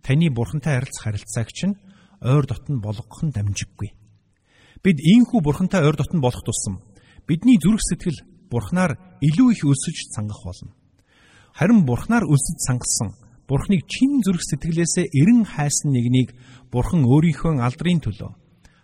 таны 0.00 0.32
бурхантай 0.32 0.80
харилцах 0.80 1.04
харилцааг 1.04 1.48
чинь 1.52 1.76
ойр 2.24 2.48
дотн 2.48 2.80
болгох 2.80 3.20
нь 3.20 3.36
дамжиггүй. 3.36 3.92
Бид 4.80 4.96
ийхүү 4.96 5.44
бурхантай 5.44 5.84
ойр 5.84 5.92
дотн 5.92 6.24
болох 6.24 6.40
тусам 6.40 6.80
бидний 7.28 7.60
зүрх 7.60 7.84
сэтгэл 7.84 8.16
бурхнаар 8.48 8.96
илүү 9.20 9.48
их 9.52 9.60
өсөж 9.60 10.08
цангах 10.16 10.40
болно. 10.40 10.72
Харин 11.52 11.84
бурхнаар 11.84 12.24
өсөж 12.24 12.56
цангасан 12.64 13.12
бурхныг 13.44 13.84
чин 13.84 14.24
зүрх 14.24 14.40
сэтгэлээсээ 14.40 15.12
эрен 15.12 15.44
хайсан 15.44 15.92
нэгнийг 15.92 16.32
бурхан 16.72 17.04
өөрийнхөө 17.04 17.60
алдрын 17.60 18.00
төлөө 18.00 18.32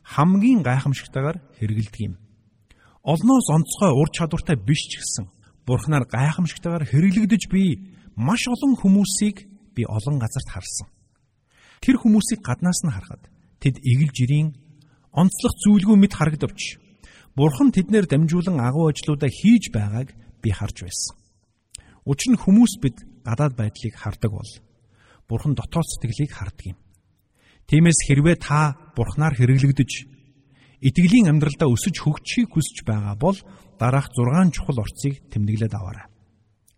хамгийн 0.04 0.60
гайхамшигтайгаар 0.60 1.40
хэрэгэлдэг 1.64 2.00
юм. 2.12 2.14
Олноос 3.00 3.48
онцгой 3.48 3.88
ур 3.88 4.12
чадвартай 4.12 4.60
биш 4.60 4.84
ч 4.84 5.00
гэсэн 5.00 5.32
бурхнаар 5.64 6.04
гайхамшигтайгаар 6.12 6.84
хэрэглэгдэж 6.84 7.42
би 7.48 7.64
маш 8.16 8.46
олон 8.48 8.74
хүмүүсийг 8.78 9.46
би 9.74 9.82
олон 9.86 10.18
газарт 10.18 10.48
харсан. 10.50 10.88
Тэр 11.82 11.98
хүмүүсийг 11.98 12.40
гаднаас 12.40 12.80
нь 12.86 12.94
харахад 12.94 13.22
тэд 13.60 13.82
эгэл 13.82 14.12
жирийн 14.14 14.48
онцлог 15.12 15.52
зүйлгүй 15.62 15.96
мэд 15.98 16.14
харагдавч 16.14 16.78
Бурхан 17.34 17.74
тэднэр 17.74 18.06
дамжуулан 18.06 18.62
агуу 18.62 18.88
ажлуудаа 18.90 19.26
хийж 19.26 19.74
байгааг 19.74 20.14
би 20.38 20.50
харж 20.54 20.86
байсан. 20.86 21.18
Учир 22.06 22.38
нь 22.38 22.38
хүмүүс 22.38 22.78
бид 22.78 23.02
гадаад 23.26 23.58
байдлыг 23.58 23.94
хардаг 23.98 24.30
бол 24.30 24.50
Бурхан 25.26 25.58
дотоод 25.58 25.82
сэтгэлийг 25.88 26.30
хардаг 26.30 26.66
юм. 26.72 26.78
Тиймээс 27.66 28.00
хэрвээ 28.06 28.36
та 28.38 28.76
Бурханаар 28.94 29.34
хэрэглэгдэж 29.34 29.90
итгэлийн 30.84 31.32
амьдралдаа 31.32 31.68
өсөж 31.72 31.96
хөгжихийг 32.04 32.52
хүсэж 32.52 32.84
байгаа 32.84 33.16
бол 33.16 33.38
дараах 33.80 34.12
6 34.12 34.52
чухал 34.52 34.84
орцыг 34.84 35.24
тэмдэглээд 35.32 35.74
аваарай. 35.74 36.06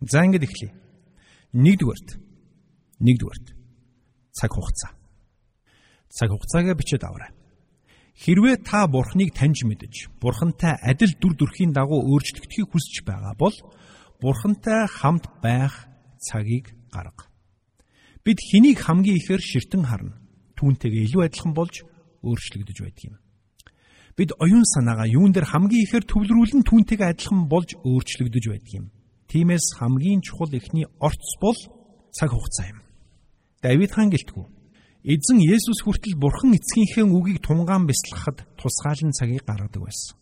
За 0.00 0.23
ингэж 0.23 0.47
эхлэе. 0.47 0.86
Нэгдүгээрт. 1.53 2.09
Нэгдүгээрт. 3.00 3.47
Цаг 4.33 4.53
хугацаа 4.53 4.97
цаг 6.17 6.33
хугацаагаа 6.33 6.75
бичээд 6.75 7.05
аваарай. 7.05 7.31
Хэрвээ 8.17 8.65
та 8.65 8.88
Бурхныг 8.88 9.37
таньж 9.37 9.69
мэдж, 9.69 10.09
Бурхантай 10.17 10.81
адил 10.81 11.12
дүр 11.21 11.37
төрхийн 11.37 11.76
дагуу 11.76 12.00
өөрчлөгдөхийг 12.09 12.73
хүсэж 12.73 13.05
байгаа 13.05 13.37
бол 13.37 13.53
Бурхантай 14.25 14.88
хамт 14.88 15.29
байх 15.45 15.85
цагийг 16.17 16.73
гарга. 16.88 17.29
Бид 18.25 18.41
хэнийг 18.41 18.81
хамгийн 18.81 19.21
ихээр 19.21 19.43
ширтэн 19.45 19.85
харна? 19.85 20.17
түүнтэйгээ 20.57 21.05
илүү 21.05 21.23
адилхан 21.29 21.53
болж 21.53 21.85
өөрчлөгдөж 22.25 22.79
байдаг 22.81 23.05
юм. 23.05 23.17
Бид 24.17 24.33
оюун 24.41 24.65
санаагаа 24.65 25.05
юун 25.12 25.37
дээр 25.37 25.45
хамгийн 25.53 25.85
ихээр 25.85 26.09
төвлөрүүлэн 26.09 26.65
түүнтэйгээ 26.65 27.12
адилхан 27.12 27.45
болж 27.53 27.76
өөрчлөгдөж 27.85 28.45
байдаг 28.49 28.73
юм. 28.73 28.87
Тиймээс 29.28 29.78
хамгийн 29.78 30.23
чухал 30.23 30.52
эхний 30.54 30.87
орц 31.00 31.26
бол 31.40 31.59
цаг 32.12 32.30
хугацаа 32.30 32.66
юм. 32.71 32.80
Давид 33.62 33.90
хаан 33.90 34.11
гэлтгүү. 34.11 34.47
Эзэн 35.06 35.38
Есүс 35.38 35.83
хүртэл 35.83 36.18
Бурхан 36.18 36.54
эцгийнхээ 36.54 37.06
үгийг 37.06 37.38
тунгаан 37.42 37.87
бясалгахад 37.87 38.42
тусгаалan 38.59 39.14
цагийг 39.14 39.47
гаргадаг 39.47 39.83
байсан. 39.83 40.18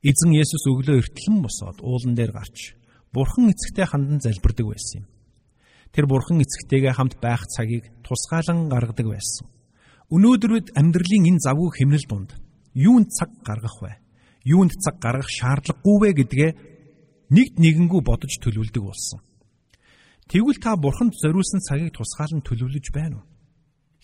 Эзэн 0.00 0.32
Есүс 0.32 0.64
өглөө 0.64 1.04
эртлэн 1.04 1.44
босоод 1.44 1.84
уулан 1.84 2.16
дээр 2.16 2.32
гарч 2.32 2.76
Бурхан 3.12 3.52
эцэгтэй 3.52 3.84
хандан 3.84 4.20
залбирдаг 4.20 4.64
байсан 4.64 5.04
юм. 5.04 5.06
Тэр 5.92 6.06
Бурхан 6.06 6.40
эцэгтэйгээ 6.40 6.94
хамт 6.96 7.20
байх 7.20 7.44
цагийг 7.52 7.84
тусгаалan 8.00 8.72
гаргадаг 8.72 9.06
байсан. 9.12 9.44
Өнөөдөр 10.08 10.50
бид 10.56 10.68
амьдралын 10.72 11.28
энэ 11.28 11.42
завгүй 11.44 11.70
хэмнэл 11.74 12.06
дунд 12.08 12.30
юунд 12.74 13.10
цаг 13.10 13.30
гаргах 13.44 13.76
вэ? 13.82 13.98
Юунд 14.46 14.72
цаг 14.78 14.96
гаргах 15.02 15.28
шаардлагагүй 15.28 15.96
вэ 16.00 16.10
гэдгээ 16.22 16.50
нэгд 17.30 17.56
нэгэнгүү 17.62 18.00
бодож 18.04 18.32
төлөвлөдөг 18.42 18.82
болсон. 18.82 19.20
Тэгвэл 20.30 20.58
та 20.62 20.76
Бурханд 20.76 21.14
зориулсан 21.18 21.60
цагийг 21.62 21.94
тусгаалan 21.94 22.42
төлөвлөж 22.42 22.86
байна 22.94 23.22
уу? 23.22 23.26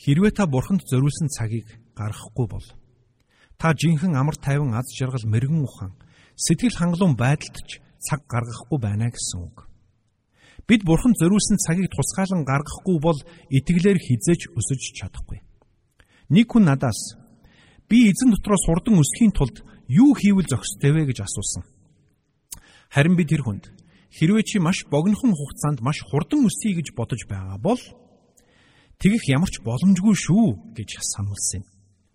Хэрвээ 0.03 0.33
та 0.35 0.47
Бурханд 0.47 0.83
зориулсан 0.87 1.29
цагийг 1.31 1.67
гаргахгүй 1.95 2.47
бол 2.51 2.67
Та 3.59 3.73
жинхэнэ 3.73 4.19
амар 4.21 4.37
тайван 4.37 4.75
аз 4.77 4.87
жаргал 4.93 5.25
мэрэгэн 5.25 5.65
ухаан 5.65 5.93
сэтгэл 6.37 6.77
хангалуун 6.77 7.17
байдалд 7.17 7.57
ч 7.69 7.81
цаг 8.05 8.21
гаргахгүй 8.29 8.79
байна 8.79 9.09
гэсэн 9.09 9.41
үг. 9.49 9.65
Бид 10.69 10.85
бурхан 10.85 11.15
зориулсан 11.17 11.57
цагийг 11.65 11.89
тусгаалan 11.89 12.45
гаргахгүй 12.45 12.99
бол 13.01 13.19
итгэлээр 13.49 13.99
хизээж 14.03 14.53
өсөж 14.53 14.83
чадахгүй. 14.99 15.41
Нэг 16.29 16.47
хүн 16.53 16.69
надаас 16.69 17.17
би 17.89 18.11
эзэн 18.11 18.35
дотроос 18.37 18.65
хурдан 18.67 19.01
өсөхийн 19.01 19.33
тулд 19.33 19.65
юу 19.89 20.13
хийвэл 20.13 20.51
зохистой 20.51 20.93
вэ 20.93 21.03
гэж 21.09 21.25
асуусан. 21.25 21.65
Харин 22.97 23.13
би 23.13 23.29
тэр 23.29 23.45
хүнд 23.45 23.69
хэрвээ 24.09 24.45
чи 24.49 24.57
маш 24.57 24.89
богинохон 24.89 25.37
хугацаанд 25.37 25.85
маш 25.85 26.01
хурдан 26.01 26.49
өсөе 26.49 26.81
гэж 26.81 26.97
бодож 26.97 27.29
байгаа 27.29 27.61
бол 27.61 27.77
тэгэх 28.97 29.29
ямар 29.37 29.53
ч 29.53 29.61
боломжгүй 29.61 30.17
шүү 30.17 30.73
гэж 30.73 31.05
сануулсан 31.05 31.61
юм. 31.61 31.69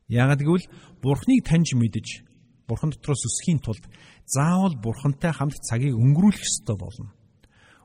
Яагад 0.09 0.41
гэвэл 0.41 0.65
Бурхныг 1.05 1.45
таньж 1.45 1.77
мэдж 1.77 2.25
Бурхан 2.65 2.97
дотроос 2.97 3.29
өсөхийн 3.29 3.61
тулд 3.61 3.85
заавал 4.25 4.73
Бурхантай 4.81 5.29
хамт 5.29 5.61
цагийг 5.61 5.93
өнгөрүүлэх 5.93 6.49
ёстой 6.49 6.77
болно. 6.81 7.13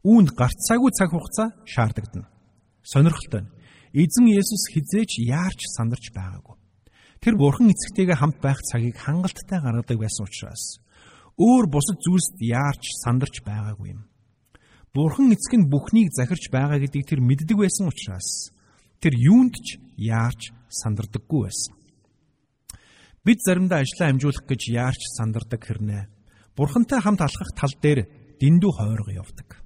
Үүнд 0.01 0.33
гарцаагүй 0.33 0.91
цаг 0.97 1.13
хугацаа 1.13 1.53
шаардагдана. 1.69 2.33
Сонирхолтой 2.81 3.45
нь 3.45 3.53
эзэн 3.93 4.25
Есүс 4.25 4.73
хизээч 4.73 5.21
яарч 5.21 5.69
сандарч 5.77 6.17
байгаагүй. 6.17 6.57
Тэр 7.21 7.37
Бурхан 7.37 7.69
эцэгтэйгээ 7.77 8.17
хамт 8.17 8.41
байх 8.41 8.65
цагийг 8.65 8.97
хангалттай 8.97 9.61
гаргадаг 9.61 10.01
байсан 10.01 10.25
учраас 10.25 10.81
өөр 11.37 11.65
бусад 11.69 12.01
зүйлсд 12.01 12.41
яарч 12.41 12.85
сандарч 13.05 13.45
байгаагүй 13.45 13.93
юм. 13.93 14.09
Бурхан 14.97 15.33
эцэг 15.33 15.61
нь 15.61 15.69
бүхнийг 15.69 16.09
захирч 16.17 16.49
байгаа 16.49 16.81
гэдгийг 16.81 17.05
тэр 17.05 17.21
мэддэг 17.21 17.61
байсан 17.61 17.93
учраас 17.93 18.53
тэр 19.01 19.13
юунд 19.13 19.55
ч 19.61 19.77
яарч 20.01 20.57
сандардаггүй 20.73 21.41
байсан. 21.45 21.77
Бид 23.21 23.45
заримдаа 23.45 23.85
ажлаа 23.85 24.09
амжуулах 24.09 24.49
гэж 24.49 24.63
яарч 24.73 25.03
сандардаг 25.21 25.61
хэрнээ. 25.61 26.09
Бурхантай 26.57 27.01
хамт 27.05 27.21
алхах 27.21 27.53
тал 27.53 27.75
дээр 27.85 28.09
дэндүү 28.41 28.73
хойрго 28.73 29.13
явдаг. 29.13 29.61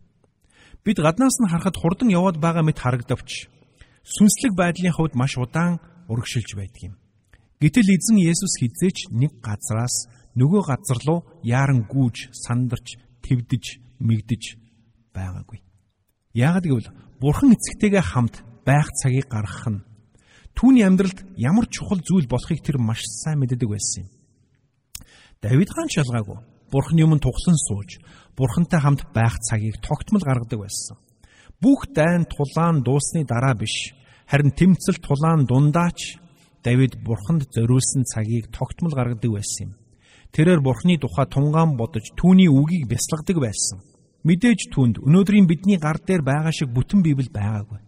Бид 0.82 0.98
гаднаас 0.98 1.38
нь 1.38 1.50
харахад 1.50 1.78
хурдан 1.78 2.10
яваад 2.10 2.42
байгаа 2.42 2.66
мэт 2.66 2.82
харагдавч 2.82 3.46
сүнслэг 4.02 4.56
байдлын 4.56 4.96
хувьд 4.96 5.14
маш 5.14 5.38
удаан 5.38 5.78
урагшилж 6.08 6.56
байдаг 6.56 6.82
юм. 6.90 6.94
Гэтэл 7.60 7.92
эзэн 7.92 8.16
Есүс 8.16 8.56
хизээч 8.58 9.12
нэг 9.12 9.38
газраас 9.44 10.08
нөгөө 10.34 10.62
газар 10.66 11.00
руу 11.06 11.24
яаран 11.42 11.86
гүйж, 11.88 12.30
сандарч, 12.32 12.98
твдэж, 13.22 13.80
мэгдэж 13.98 14.56
байгаагүй. 15.14 15.62
Яагад 16.34 16.64
гэвэл 16.66 16.90
Бурхан 17.20 17.52
эцэгтэйгээ 17.52 18.04
хамт 18.04 18.44
байх 18.64 18.88
цагийг 18.96 19.28
гаргах 19.28 19.66
нь 19.68 19.84
Түүний 20.60 20.84
амьдралд 20.84 21.24
ямар 21.40 21.64
чухал 21.72 22.02
зүйл 22.04 22.28
болохыг 22.28 22.60
тэр 22.60 22.76
маш 22.76 23.00
сайн 23.06 23.40
мэддэг 23.40 23.64
байсан 23.64 24.04
юм. 24.04 24.10
Давид 25.40 25.70
хаан 25.72 25.88
ч 25.88 26.04
ялгаагүй. 26.04 26.36
Бурхны 26.70 27.00
өмнө 27.02 27.24
туглан 27.24 27.56
сууж, 27.56 27.98
Бурхантай 28.36 28.80
хамт 28.80 29.08
байх 29.16 29.40
цагийг 29.40 29.80
тогтмол 29.80 30.20
гаргадаг 30.20 30.60
байсан. 30.60 31.00
Бүх 31.64 31.88
дайн 31.96 32.28
тулаан 32.28 32.84
дуусны 32.84 33.24
дараа 33.24 33.56
биш, 33.56 33.96
харин 34.28 34.52
тэмцэл 34.52 35.00
тулаан 35.00 35.48
дундаач 35.48 36.20
Давид 36.62 37.00
Бурханд 37.00 37.48
зориулсан 37.50 38.04
цагийг 38.04 38.52
тогтмол 38.52 38.92
гаргадаг 38.92 39.32
байсан 39.32 39.72
юм. 39.72 39.79
Тэрээр 40.34 40.60
Бурхны 40.60 40.98
тухай 40.98 41.26
тунгаан 41.26 41.76
бодож 41.76 42.06
түүний 42.16 42.48
үгийг 42.48 42.86
бясалгадаг 42.86 43.38
байсан. 43.42 43.78
Мэдээж 44.22 44.70
түнд 44.74 45.02
өнөөдрийн 45.02 45.46
бидний 45.50 45.78
гар 45.78 45.98
дээр 45.98 46.22
байгаа 46.22 46.52
шиг 46.52 46.70
бүтэн 46.70 47.02
Библи 47.02 47.28
байгаагүй 47.32 47.80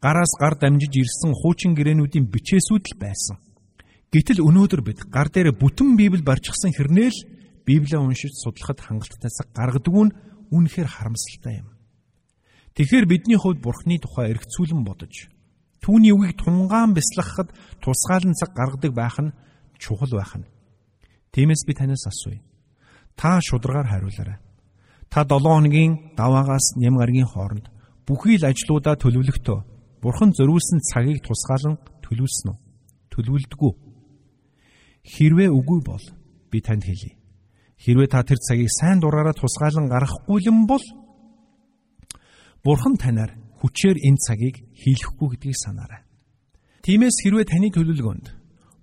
гараас 0.00 0.32
гар 0.38 0.54
дамжиж 0.54 0.94
ирсэн 0.94 1.34
хуучин 1.34 1.74
гэрээнүүдийн 1.74 2.30
бичээсүүд 2.30 2.84
л 2.86 2.96
байсан. 3.02 3.36
Гэтэл 4.14 4.46
өнөөдөр 4.46 4.80
бид 4.86 5.00
гар 5.10 5.28
дээр 5.28 5.52
бүтэн 5.58 5.98
Библи 5.98 6.22
барьчихсан 6.22 6.70
хэрнээл 6.72 7.18
Библийг 7.66 8.00
уншиж 8.00 8.32
судлахад 8.38 8.80
хангалттай 8.80 9.30
гаргадаг 9.52 9.94
нь 9.94 10.14
үнэхээр 10.54 10.88
харамсалтай 10.88 11.60
юм. 11.60 11.68
Тэгэхээр 12.78 13.06
бидний 13.10 13.36
хувьд 13.36 13.58
Бурхны 13.60 13.98
тухай 13.98 14.30
эргцүүлэн 14.32 14.86
бодож 14.86 15.28
түүний 15.82 16.14
үгийг 16.14 16.38
тунгаан 16.38 16.94
бясалгахад 16.94 17.50
тусгаалan 17.82 18.38
цаг 18.38 18.54
гаргадаг 18.54 18.92
байх 18.94 19.18
нь 19.18 19.34
чухал 19.82 20.14
байх 20.14 20.32
нь. 20.38 20.46
Тиймээс 21.32 21.62
би 21.66 21.74
танаас 21.74 22.06
асууя. 22.06 22.40
Та 23.16 23.40
шударгаар 23.40 23.86
хариулаарай. 23.86 24.38
Та 25.10 25.24
7 25.24 25.40
хоногийн 25.42 26.14
даваагаас 26.16 26.76
нэм 26.76 26.96
гаргийн 26.96 27.26
хооронд 27.26 27.66
бүхий 28.06 28.36
л 28.38 28.48
ажлуудаа 28.48 28.96
төлөвлөхдөө 28.96 29.58
Бурхан 30.02 30.30
зориулсан 30.32 30.78
цагийг 30.90 31.26
тусгаалan 31.26 31.74
төлөвлөснө 32.06 32.52
үү? 32.54 32.58
Төлөвлөдгөө. 33.10 33.72
Хэрвээ 35.02 35.50
үгүй 35.50 35.80
бол 35.82 36.04
би 36.50 36.58
танд 36.62 36.86
хэлье. 36.86 37.18
Хэрвээ 37.82 38.06
та 38.06 38.22
тэр 38.22 38.38
цагийг 38.38 38.70
сайн 38.70 39.02
дураараа 39.02 39.34
тусгаалan 39.34 39.90
гаргахгүй 39.90 40.38
юм 40.46 40.70
бол 40.70 40.84
Бурхан 42.62 42.94
танаар 42.94 43.34
хүчээр 43.58 43.98
энэ 44.06 44.22
цагийг 44.22 44.56
хийлэхгүй 44.78 45.28
гэдгийг 45.34 45.58
санаарай. 45.58 46.02
Тиймээс 46.86 47.16
хэрвээ 47.26 47.46
таны 47.50 47.68
төлөвлөгөөнд 47.74 48.26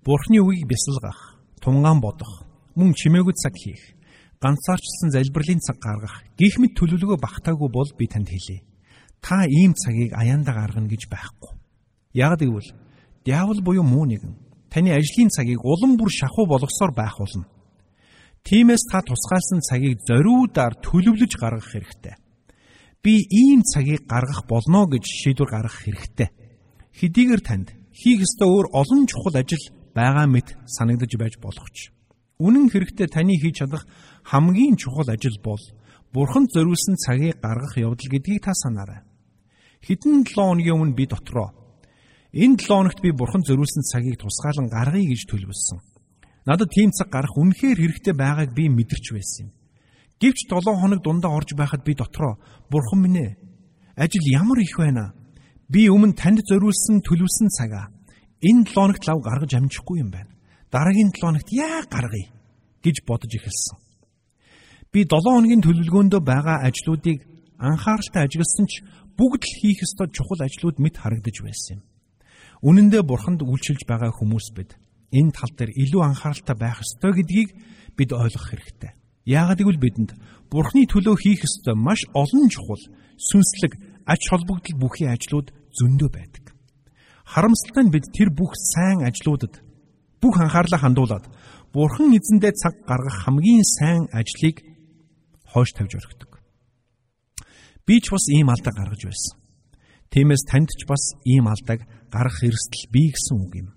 Бурханы 0.05 0.37
үгийг 0.37 0.69
бясалгах, 0.69 1.34
тунгаан 1.65 1.97
бодох, 1.97 2.45
мөн 2.77 2.93
чимээгүй 2.93 3.33
цаг 3.33 3.57
хийх, 3.57 3.97
ганцаарчсан 4.37 5.09
залбирлын 5.09 5.65
цаг 5.65 5.81
гаргах 5.81 6.21
гих 6.37 6.61
мэт 6.61 6.77
төлөвлөгөө 6.77 7.17
багтаагүй 7.17 7.69
бол 7.73 7.89
би 7.97 8.05
танд 8.05 8.29
хэлье 8.29 8.61
та 9.25 9.45
ийм 9.49 9.73
цагийг 9.73 10.13
аяанда 10.13 10.53
гаргана 10.53 10.87
гэж 10.87 11.09
байхгүй. 11.09 11.57
Яг 12.13 12.37
гэвэл 12.37 12.69
диавол 13.25 13.59
буюу 13.65 13.81
муу 13.81 14.05
нэгэн 14.05 14.37
таны 14.69 14.93
ажлын 14.93 15.33
цагийг 15.33 15.65
улам 15.65 15.97
бүр 15.97 16.13
шахуу 16.13 16.45
болгосоор 16.45 16.93
байх 16.93 17.17
болно. 17.17 17.49
Тиймээс 18.45 18.85
та 18.91 19.01
тусгаалсан 19.01 19.65
цагийг 19.65 19.97
зориудаар 20.05 20.77
төлөвлөж 20.77 21.33
гаргах 21.41 21.73
хэрэгтэй. 21.73 22.15
Би 23.01 23.25
ийм 23.25 23.65
цагийг 23.65 24.05
гаргах 24.05 24.45
болно 24.45 24.85
гэж 24.85 25.01
шийдвэр 25.01 25.49
гаргах 25.49 25.81
хэрэгтэй. 25.81 26.29
Хэдийгээр 26.93 27.41
танд 27.41 27.73
хийх 27.89 28.21
ёстой 28.21 28.45
өөр 28.45 28.67
олон 28.77 29.09
чухал 29.09 29.41
ажил 29.41 29.65
байгаа 29.95 30.27
мэт 30.27 30.59
санагдаж 30.67 31.11
байж 31.15 31.39
болох 31.39 31.71
ч. 31.71 31.95
Үнэн 32.37 32.67
хэрэгтээ 32.67 33.07
таны 33.07 33.39
хийж 33.39 33.63
чадах 33.63 33.87
хамгийн 34.27 34.75
чухал 34.75 35.07
ажил 35.07 35.39
бол 35.39 35.63
Бурханд 36.11 36.51
зориулсан 36.51 36.95
цагийг 36.99 37.39
гаргах 37.39 37.79
явдал 37.79 38.11
гэдгийг 38.11 38.43
та 38.43 38.51
санаарай. 38.53 39.07
Хэдэн 39.87 40.27
7 40.27 40.35
хоногийн 40.35 40.75
өмнө 40.75 40.95
би 40.95 41.07
дотроо 41.07 41.55
энэ 42.35 42.59
7 42.59 42.67
хоногт 42.67 42.99
би 42.99 43.11
бурхан 43.15 43.43
зориулсан 43.47 43.83
цагийг 43.87 44.19
тусгаалan 44.19 44.67
гаргая 44.67 45.03
гэж 45.07 45.23
төлөвлөсөн. 45.31 45.79
Надад 46.43 46.69
тийм 46.75 46.91
цаг 46.91 47.07
гарах 47.07 47.31
үнэхээр 47.39 47.79
хэрэгтэй 47.79 48.15
байгааг 48.15 48.51
би 48.51 48.67
мэдэрч 48.67 49.05
байсан 49.15 49.47
юм. 49.47 49.51
Гэвч 50.19 50.51
7 50.51 50.75
хоног 50.75 50.99
дундаа 51.03 51.31
орж 51.31 51.55
байхад 51.55 51.87
би 51.87 51.95
дотроо 51.95 52.35
бурхан 52.67 52.99
минь 52.99 53.19
ээ 53.23 53.31
ажил 53.95 54.25
ямар 54.27 54.59
их 54.59 54.75
байна. 54.75 55.15
Би 55.71 55.87
өмнө 55.87 56.19
танд 56.19 56.43
зориулсан 56.43 56.99
төлөвлөсөн 56.99 57.49
цагаа 57.55 57.94
энэ 58.45 58.69
7 58.69 58.77
хоногт 58.77 59.03
лав 59.07 59.19
гаргаж 59.25 59.51
амжихгүй 59.57 59.97
юм 60.05 60.09
байна. 60.13 60.31
Дараагийн 60.69 61.09
7 61.09 61.25
хоногт 61.25 61.49
яа 61.49 61.81
гаргая 61.89 62.29
гэж 62.85 62.95
бодож 63.09 63.31
эхэлсэн. 63.33 63.77
Би 64.93 65.03
7 65.09 65.09
хоногийн 65.25 65.65
төлөвлөгөөндөө 65.65 66.21
байгаа 66.21 66.57
ажлуудыг 66.69 67.25
анхааралтай 67.57 68.21
ажигласан 68.29 68.65
ч 68.69 68.85
бүгд 69.17 69.43
л 69.43 69.57
хийх 69.59 69.79
ёстой 69.81 70.07
чухал 70.11 70.45
ажлууд 70.45 70.77
мэд 70.77 70.95
харагдаж 71.01 71.37
байсан 71.41 71.79
юм. 71.79 71.81
Үнэн 72.67 72.87
дээр 72.91 73.05
бурханд 73.07 73.41
үйлчилж 73.41 73.83
байгаа 73.87 74.11
хүмүүс 74.15 74.47
бид 74.55 74.77
энэ 75.11 75.31
тал 75.35 75.51
дээр 75.55 75.71
илүү 75.75 76.01
анхааралтай 76.03 76.55
байх 76.55 76.79
ёстой 76.83 77.11
гэдгийг 77.15 77.49
бид 77.97 78.09
ойлгох 78.11 78.45
хэрэгтэй. 78.51 78.91
Яагаад 79.25 79.59
гэвэл 79.59 79.83
бидэнд 79.83 80.11
бурхны 80.51 80.85
төлөө 80.85 81.15
хийх 81.17 81.41
ёстой 81.47 81.75
маш 81.75 82.03
олон 82.13 82.47
чухал 82.51 82.83
сүнслэг 83.17 83.73
ач 84.05 84.21
холбогдол 84.29 84.75
бүхий 84.79 85.07
ажлууд 85.09 85.51
зөндөө 85.75 86.09
байдаг. 86.11 86.54
Харамсалтай 87.25 87.83
нь 87.83 87.93
бид 87.93 88.05
тэр 88.13 88.29
бүх 88.29 88.53
сайн 88.53 89.01
ажлуудад 89.01 89.59
бүх 90.21 90.37
анхаарлаа 90.39 90.79
хандуулад 90.79 91.25
Бурхан 91.75 92.15
эзэндээ 92.15 92.53
цаг 92.55 92.87
гаргах 92.87 93.27
хамгийн 93.27 93.67
сайн 93.67 94.07
ажлыг 94.15 94.63
хойш 95.43 95.75
тавьж 95.75 95.99
өргөдөг. 95.99 96.31
Би 97.83 97.99
ч 97.99 98.15
бас 98.15 98.31
ийм 98.31 98.47
алдаа 98.47 98.71
гаргаж 98.71 99.03
байсан. 99.03 99.35
Тиймээс 100.07 100.47
танд 100.47 100.71
ч 100.71 100.87
бас 100.87 101.03
ийм 101.27 101.51
алдааг 101.51 101.83
гаргах 102.07 102.47
эрсдэл 102.47 102.87
бий 102.95 103.11
гэсэн 103.11 103.35
үг 103.43 103.53
юм. 103.59 103.69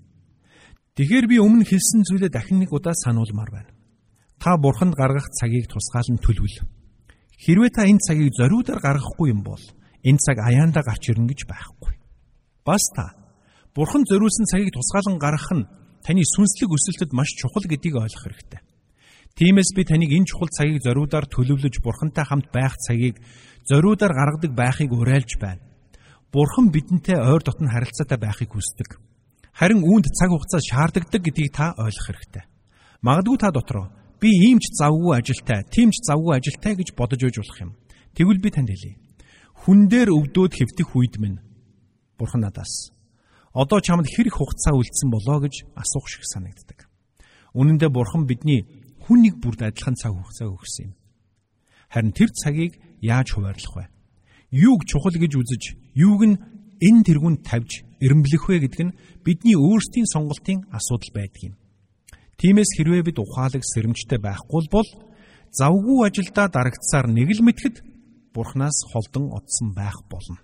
Тэгэхээр 0.94 1.26
би 1.26 1.36
өмнө 1.42 1.66
хэлсэн 1.66 2.06
зүйлээ 2.06 2.30
дахин 2.30 2.62
нэг 2.62 2.70
удаа 2.70 2.94
сануулмаар 2.94 3.50
байна. 3.50 3.74
Та 4.38 4.54
бурханд 4.54 4.94
гаргах 4.94 5.34
цагийг 5.34 5.66
тусгаалan 5.66 6.22
төлөвл. 6.22 6.62
Хэрвээ 7.34 7.70
та 7.74 7.82
энэ 7.82 7.98
цагийг 7.98 8.30
зориудаар 8.38 8.78
гаргахгүй 8.78 9.34
юм 9.34 9.42
бол 9.42 9.62
энэ 10.06 10.22
цаг 10.22 10.38
аяандаа 10.38 10.86
гарч 10.86 11.10
ирнэ 11.10 11.34
гэж 11.34 11.50
байхгүй. 11.50 11.98
Бас 12.62 12.86
та 12.94 13.17
бурхан 13.78 14.02
зориулсан 14.10 14.46
цагийг 14.50 14.74
тусгаалan 14.74 15.22
гаргах 15.22 15.54
нь 15.54 15.68
таны 16.02 16.26
сүнслэг 16.26 16.74
өсөлтөд 16.74 17.14
маш 17.14 17.30
чухал 17.38 17.62
гэдгийг 17.62 17.94
ойлгох 17.94 18.26
хэрэгтэй. 18.26 18.60
Тиймээс 19.38 19.70
би 19.70 19.86
таныг 19.86 20.10
энэ 20.10 20.26
чухал 20.26 20.50
цагийг 20.50 20.82
зориудаар 20.82 21.30
төлөвлөж 21.30 21.78
бурхантай 21.78 22.26
хамт 22.26 22.50
байх 22.50 22.74
цагийг 22.74 23.22
зориудаар 23.70 24.10
гаргадаг 24.18 24.50
байхыг 24.50 24.90
уриалж 24.90 25.38
байна. 25.38 25.62
Бурхан 26.34 26.74
бидэнтэй 26.74 27.22
ойр 27.22 27.38
дотн 27.46 27.70
харилцаатай 27.70 28.18
байхыг 28.18 28.50
хүсдэг. 28.50 28.98
Харин 29.54 29.86
үүнд 29.86 30.10
цаг 30.10 30.34
хугацаа 30.34 30.58
шаарддаг 30.58 31.22
гэдгийг 31.22 31.54
та 31.54 31.78
ойлгох 31.78 32.06
хэрэгтэй. 32.10 32.44
Магадгүй 33.06 33.38
та 33.38 33.54
дотроо 33.54 33.94
би 34.18 34.34
ийм 34.34 34.58
ч 34.58 34.74
завгүй 34.74 35.22
ажилтай, 35.22 35.62
тийм 35.70 35.94
ч 35.94 36.02
завгүй 36.02 36.34
ажилтай 36.34 36.74
гэж 36.74 36.98
бодож 36.98 37.22
ойж 37.22 37.36
болох 37.38 37.58
юм. 37.62 37.78
Тэгвэл 38.18 38.42
би 38.42 38.50
танд 38.50 38.74
хэлье. 38.74 38.98
Хүн 39.62 39.86
дээр 39.86 40.10
өвдөөд 40.10 40.52
хэвтэх 40.58 40.98
үед 40.98 41.22
минь 41.22 41.38
Бурхан 42.18 42.42
надаас 42.42 42.97
одоо 43.58 43.82
чамд 43.82 44.06
хэрэг 44.06 44.38
хугацаа 44.38 44.78
үлдсэн 44.78 45.10
болоо 45.10 45.42
гэж 45.42 45.66
асуух 45.74 46.06
шиг 46.06 46.22
санагддаг. 46.22 46.86
Үнэн 47.58 47.82
дээр 47.82 47.90
Бурхан 47.90 48.30
бидний 48.30 48.62
хүн 49.02 49.26
нэг 49.26 49.42
бүрд 49.42 49.66
адилхан 49.66 49.98
цаг 49.98 50.14
хугацаа 50.14 50.46
өгсөн 50.54 50.94
юм. 50.94 50.94
Харин 51.90 52.14
тэр 52.14 52.30
цагийг 52.30 52.78
яаж 53.02 53.34
хуваарлах 53.34 53.74
вэ? 53.74 53.84
юуг 54.50 54.84
чухал 54.86 55.12
гэж 55.12 55.32
үзэж, 55.36 55.62
юуг 55.94 56.22
нь 56.24 56.36
энэ 56.80 57.04
тэргүнд 57.04 57.44
тавьж 57.44 57.84
эренблэх 58.00 58.48
вэ 58.48 58.64
гэдэг 58.64 58.82
нь 58.86 58.96
бидний 59.24 59.56
өөрсдийн 59.56 60.08
сонголтын 60.08 60.64
асуудал 60.72 61.12
байдаг 61.12 61.42
юм. 61.52 61.54
Тиймээс 62.38 62.78
хэрвээ 62.78 63.02
бид 63.02 63.18
ухаалаг 63.18 63.62
сэрэмжтэй 63.66 64.18
байхгүй 64.22 64.70
бол 64.72 64.88
завгүй 65.52 65.98
ажилдаа 66.06 66.48
дарагдсаар 66.48 67.10
нэг 67.10 67.28
л 67.36 67.44
мэтгэд 67.44 67.76
Бурханаас 68.32 68.78
холдон 68.88 69.34
одсон 69.34 69.74
байх 69.74 70.00
болно. 70.08 70.38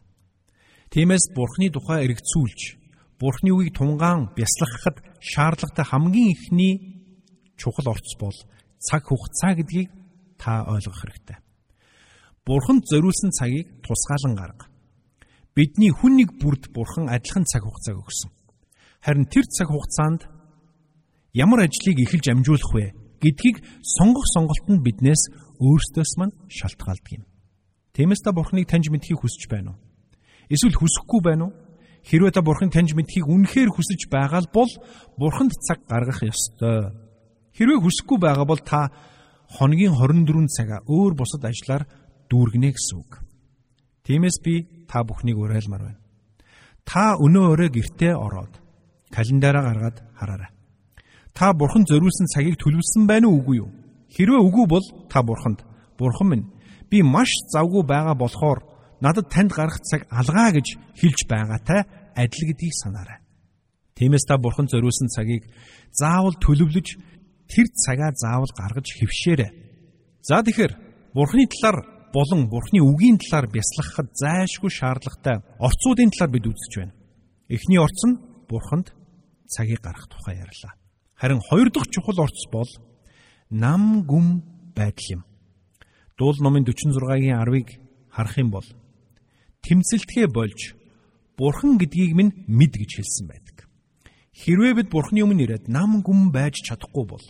Тиймээс 0.90 1.32
Бурханы 1.32 1.70
тухай 1.70 2.04
эргцүүлж, 2.04 2.60
Бурханы 3.20 3.50
үгийг 3.54 3.74
тунгаан 3.78 4.30
бясалгахад 4.36 5.02
шаардлагатай 5.20 5.84
хамгийн 5.86 6.32
ихний 6.34 6.74
чухал 7.56 7.94
орц 7.94 8.18
бол 8.18 8.36
цаг 8.78 9.02
хугацаа 9.06 9.54
гэдгийг 9.54 9.90
та 10.38 10.64
ойлгох 10.66 10.98
хэрэгтэй. 11.00 11.38
Бурханд 12.44 12.84
зориулсан 12.90 13.30
цагийг 13.32 13.80
тусгаалan 13.80 14.34
гарга. 14.36 14.66
Бидний 15.54 15.90
хүн 15.94 16.18
нэг 16.20 16.36
бүрд 16.42 16.74
Бурхан 16.74 17.08
адилхан 17.08 17.46
цаг 17.46 17.62
хугацааг 17.64 18.02
өгсөн. 18.02 18.30
Харин 19.00 19.26
тэр 19.30 19.46
цаг 19.48 19.68
хугацаанд 19.70 20.28
ямар 21.32 21.64
ажлыг 21.64 21.96
эхэлж 22.04 22.26
амжуулах 22.28 22.72
вэ 22.74 22.86
гэдгийг 23.22 23.62
сонгох 23.80 24.26
сонголт 24.34 24.66
нь 24.68 24.82
биднээс 24.84 25.22
өөрсдөөс 25.62 26.12
мань 26.18 26.36
шалтгаалдаг 26.50 27.12
юм. 27.16 27.24
Тиймээс 27.94 28.20
та 28.20 28.34
Бурханыг 28.34 28.68
таньж 28.68 28.90
мэдхийг 28.90 29.22
хүсэж 29.22 29.48
байна 29.48 29.72
уу? 29.72 29.78
Эсвэл 30.50 30.76
хүсэхгүй 30.76 31.20
байна 31.22 31.48
уу? 31.48 31.52
Хэрвээ 32.04 32.32
та 32.36 32.44
Бурханыг 32.44 32.72
таньж 32.72 32.92
мэдхийг 32.92 33.24
үнэхээр 33.24 33.72
хүсэж 33.72 34.12
байгаа 34.12 34.44
бол 34.52 34.68
Бурханд 35.16 35.56
цаг 35.64 35.80
гаргах 35.88 36.20
ёстой. 36.20 36.92
Хэрвээ 37.56 37.80
хүсэхгүй 37.80 38.18
байгаа 38.20 38.44
бол 38.44 38.60
та 38.60 38.92
хоногийн 39.48 39.96
24 39.96 40.48
цагаа 40.52 40.80
өөр 40.84 41.12
бусад 41.16 41.48
ажлаар 41.48 41.88
дүүргэнэ 42.28 42.70
гэсэн 42.76 42.96
үг. 43.00 43.24
Тиймээс 44.04 44.38
би 44.44 44.68
та 44.84 45.00
бүхнийг 45.00 45.40
уриалмаар 45.40 45.82
байна. 45.88 46.00
Та 46.84 47.16
өнөө 47.16 47.56
өрөө 47.56 47.68
гертээ 47.72 48.12
ороод 48.12 48.52
календараа 49.08 49.62
гаргаад 49.64 49.96
хараарай. 50.12 50.50
Та 51.32 51.56
бурхан 51.56 51.88
зориулсан 51.88 52.28
цагийг 52.28 52.60
төлөвлөсөн 52.60 53.08
байна 53.08 53.32
уу 53.32 53.40
үгүй 53.40 53.56
юу? 53.64 53.70
Хэрвээ 54.12 54.44
үгүй 54.44 54.66
бол 54.68 54.84
та 55.08 55.22
бурханд 55.24 55.64
бурхан 55.96 56.28
минь 56.28 56.46
би 56.90 57.00
маш 57.02 57.32
завгүй 57.48 57.82
байгаа 57.82 58.14
болохоор 58.14 58.73
надад 59.04 59.28
танд 59.28 59.52
гарах 59.52 59.78
цаг 59.84 60.08
алгаа 60.08 60.56
гэж 60.56 60.80
хэлж 60.96 61.20
байгаатай 61.28 61.84
адил 62.16 62.44
гэдгийг 62.48 62.72
санаарай. 62.72 63.20
Тиймээс 63.94 64.24
та 64.24 64.40
бурхан 64.40 64.66
зориулсан 64.72 65.12
цагийг 65.12 65.44
заавал 65.92 66.34
төлөвлөж 66.40 66.88
тэр 67.52 67.66
цагаа 67.84 68.10
заавал 68.16 68.50
гаргаж 68.56 68.88
хэвшээрэй. 68.96 69.50
За 70.24 70.40
тэгэхээр 70.40 70.72
бурханы 71.12 71.44
талаар 71.52 71.78
болон 72.14 72.46
Бурхны 72.48 72.78
үгийн 72.78 73.18
талаар 73.18 73.50
бясалгахад 73.50 74.14
зайлшгүй 74.14 74.70
шаардлагатай 74.70 75.42
орцуудын 75.58 76.14
талаар 76.14 76.30
бид 76.30 76.46
үзэж 76.46 76.72
байна. 76.78 76.94
Эхний 77.50 77.78
орц 77.82 78.00
нь 78.06 78.22
Бурханд 78.48 78.94
цагийг 79.50 79.82
гаргах 79.82 80.06
тухай 80.06 80.38
ярьлаа. 80.38 80.78
Харин 81.18 81.42
хоёр 81.42 81.68
дахь 81.74 81.90
чухал 81.90 82.22
орц 82.22 82.38
бол 82.54 82.70
нам 83.50 84.06
гүм 84.06 84.26
байдал 84.78 85.10
юм. 85.10 85.22
Дуул 86.16 86.38
номын 86.38 86.62
46-гийн 86.62 87.42
10-ыг 87.42 87.68
харах 88.14 88.38
юм 88.38 88.50
бол 88.54 88.66
тэмцэлтгэ 89.64 90.28
болж 90.28 90.76
Бурхан 91.34 91.80
гэдгийг 91.80 92.12
минь 92.14 92.32
мэд 92.46 92.78
гэж 92.78 93.00
хэлсэн 93.00 93.26
байдаг. 93.26 93.66
Хэрвээ 94.36 94.74
бид 94.78 94.88
Бурханы 94.92 95.24
өмнө 95.24 95.48
ирээд 95.48 95.66
нам 95.72 96.04
гүм 96.04 96.30
байж 96.30 96.62
чадахгүй 96.62 97.04
бол 97.08 97.24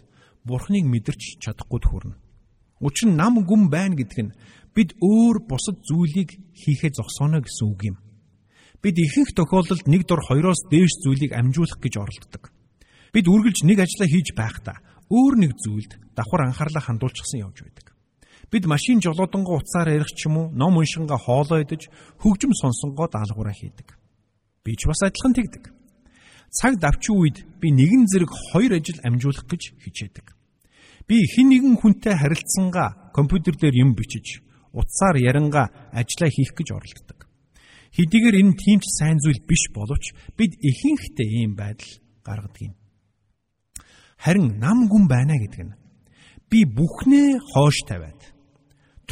Бурханыг 0.45 0.85
мэдэрч 0.85 1.41
чадахгүй 1.41 1.81
төрнө. 1.81 2.19
Учир 2.85 3.09
нь 3.09 3.17
нам 3.17 3.41
гүм 3.47 3.71
байна 3.73 3.97
гэдэг 3.97 4.21
нь 4.29 4.35
бид 4.75 4.93
өөр 5.01 5.47
бусад 5.49 5.81
зүйлийг 5.87 6.37
хийхээ 6.53 6.93
зогсооно 6.93 7.41
гэсэн 7.41 7.65
үг 7.71 7.81
юм. 7.95 7.97
Бид 8.83 8.99
ихэнх 8.99 9.33
тохиолдолд 9.33 9.87
нэг 9.89 10.05
дор 10.05 10.21
хоёроос 10.21 10.69
дээш 10.69 11.01
зүйлийг 11.01 11.33
амжуулах 11.33 11.81
гэж 11.81 11.95
оролддог. 11.97 12.53
Бид 13.15 13.25
үргэлж 13.31 13.65
нэг 13.65 13.79
ажлаа 13.81 14.09
хийж 14.11 14.37
байхдаа 14.37 14.83
өөр 15.09 15.35
нэг 15.39 15.53
зүйлд 15.57 15.97
давхар 16.13 16.51
анхаарлаа 16.51 16.83
хандуулчихсан 16.83 17.41
явж 17.47 17.63
байдаг. 17.63 17.94
Бид 18.51 18.67
машин 18.67 19.01
жолоодонгоо 19.01 19.61
уцаар 19.61 19.89
ярих 19.89 20.11
ч 20.13 20.27
юм 20.27 20.37
уу, 20.39 20.51
ном 20.53 20.77
уншингаа 20.77 21.19
хоолоо 21.19 21.63
идэж, 21.63 21.89
хөгжим 22.21 22.53
сонсонгоо 22.53 23.09
даалгавраа 23.09 23.55
хийдэг. 23.55 23.97
Би 24.65 24.77
ч 24.77 24.87
бас 24.87 25.01
адилхан 25.03 25.35
тэгдэг. 25.35 25.73
Цаг 26.51 26.79
давчин 26.79 27.17
үед 27.19 27.45
би 27.61 27.71
нэгэн 27.73 28.07
зэрэг 28.07 28.31
хоёр 28.31 28.79
ажил 28.79 29.01
амжуулах 29.03 29.47
гэж 29.49 29.63
хичээдэг. 29.83 30.27
Би 31.09 31.27
хэн 31.27 31.49
нэгэн 31.51 31.77
хүнтэй 31.81 32.15
харилцсангаа 32.17 33.13
компьютер 33.13 33.57
дээр 33.57 33.75
юм 33.85 33.95
бичиж, 33.95 34.41
утсаар 34.73 35.17
яранга 35.21 35.71
ажиллаа 35.93 36.31
хийх 36.31 36.55
гэж 36.57 36.69
оролддог. 36.73 37.29
Хэдийгээр 37.93 38.41
энэ 38.41 38.59
тийм 38.59 38.79
ч 38.81 38.87
сайн 38.99 39.19
зүйл 39.23 39.39
биш 39.47 39.71
боловч 39.75 40.15
бид 40.35 40.57
ихэнхдээ 40.59 41.29
ийм 41.45 41.55
байдал 41.55 41.91
гаргадаг 42.25 42.63
юм. 42.73 42.75
Харин 44.19 44.59
нам 44.59 44.89
гүн 44.89 45.07
байна 45.07 45.39
гэдэг 45.39 45.63
нь 45.63 45.77
би 46.51 46.65
бүхнээ 46.65 47.39
хоош 47.55 47.87
тавиад 47.87 48.34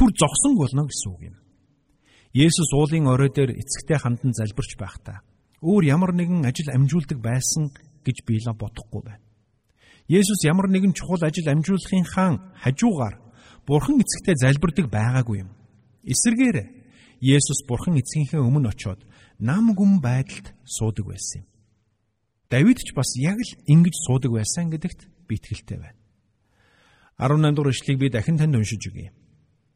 түр 0.03 0.11
зогсон 0.19 0.59
болно 0.59 0.83
гэсэн 0.91 1.11
үг 1.15 1.23
юм. 1.31 1.37
Есүс 2.35 2.75
уулын 2.75 3.07
орой 3.07 3.31
дээр 3.31 3.55
эцэгтэй 3.55 4.03
хандан 4.03 4.35
залбирч 4.35 4.75
байхдаа 4.75 5.23
өөр 5.63 5.85
ямар 5.87 6.11
нэгэн 6.11 6.43
ажил 6.43 6.75
амжуулдаг 6.75 7.23
байсан 7.23 7.71
гэж 8.03 8.27
би 8.27 8.43
л 8.43 8.51
бодохгүй 8.51 9.03
байна. 9.07 9.23
Есүс 10.11 10.43
ямар 10.43 10.67
нэгэн 10.67 10.91
чухал 10.91 11.23
ажил 11.23 11.47
амжуулахын 11.47 12.03
хаан 12.03 12.35
хажуугаар 12.59 13.23
Бурхан 13.63 14.03
эцэгтэй 14.03 14.35
залбирдаг 14.43 14.91
байгаагүй 14.91 15.47
юм. 15.47 15.55
Эсвэргээр 16.03 16.59
Есүс 17.23 17.63
Бурхан 17.71 17.95
эцгийнхээ 18.03 18.43
өмнө 18.43 18.75
очиод 18.75 19.07
нам 19.39 19.71
гүм 19.71 20.03
байдалд 20.03 20.51
суудаг 20.67 21.07
байсан 21.15 21.47
юм. 21.47 21.49
Давид 22.51 22.83
ч 22.83 22.91
бас 22.91 23.15
яг 23.23 23.39
л 23.39 23.55
ингэж 23.71 23.95
суудаг 24.03 24.35
байсан 24.35 24.67
гэдэгт 24.67 25.07
би 25.31 25.39
итгэлтэй 25.39 25.79
байна. 25.79 25.99
18 27.23 27.55
дугаар 27.55 27.71
ишлэгийг 27.71 28.01
би 28.03 28.09
дахин 28.11 28.35
танд 28.35 28.59
уншиж 28.59 28.83
өгье. 28.91 29.15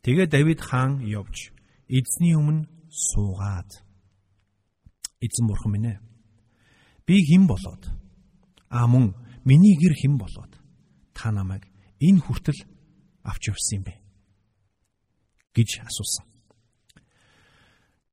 Тэгээ 0.07 0.31
Давид 0.31 0.63
хаан 0.63 1.03
явж 1.03 1.51
эзний 1.91 2.39
өмнө 2.39 2.71
суугаад 2.95 3.83
эзэн 5.19 5.51
бурхан 5.51 5.73
минь 5.75 5.91
ээ 5.91 5.99
би 7.11 7.27
хэн 7.27 7.51
болоод 7.51 7.91
а 8.71 8.87
мөн 8.87 9.19
миний 9.43 9.75
гэр 9.75 9.99
хэн 9.99 10.15
болоод 10.15 10.63
та 11.11 11.35
намайг 11.35 11.67
энэ 11.99 12.23
хүртэл 12.23 12.55
авч 13.27 13.51
явсан 13.51 13.83
юм 13.83 13.85
бэ? 13.91 13.95
гэж 15.59 15.83
асуусан. 15.91 16.23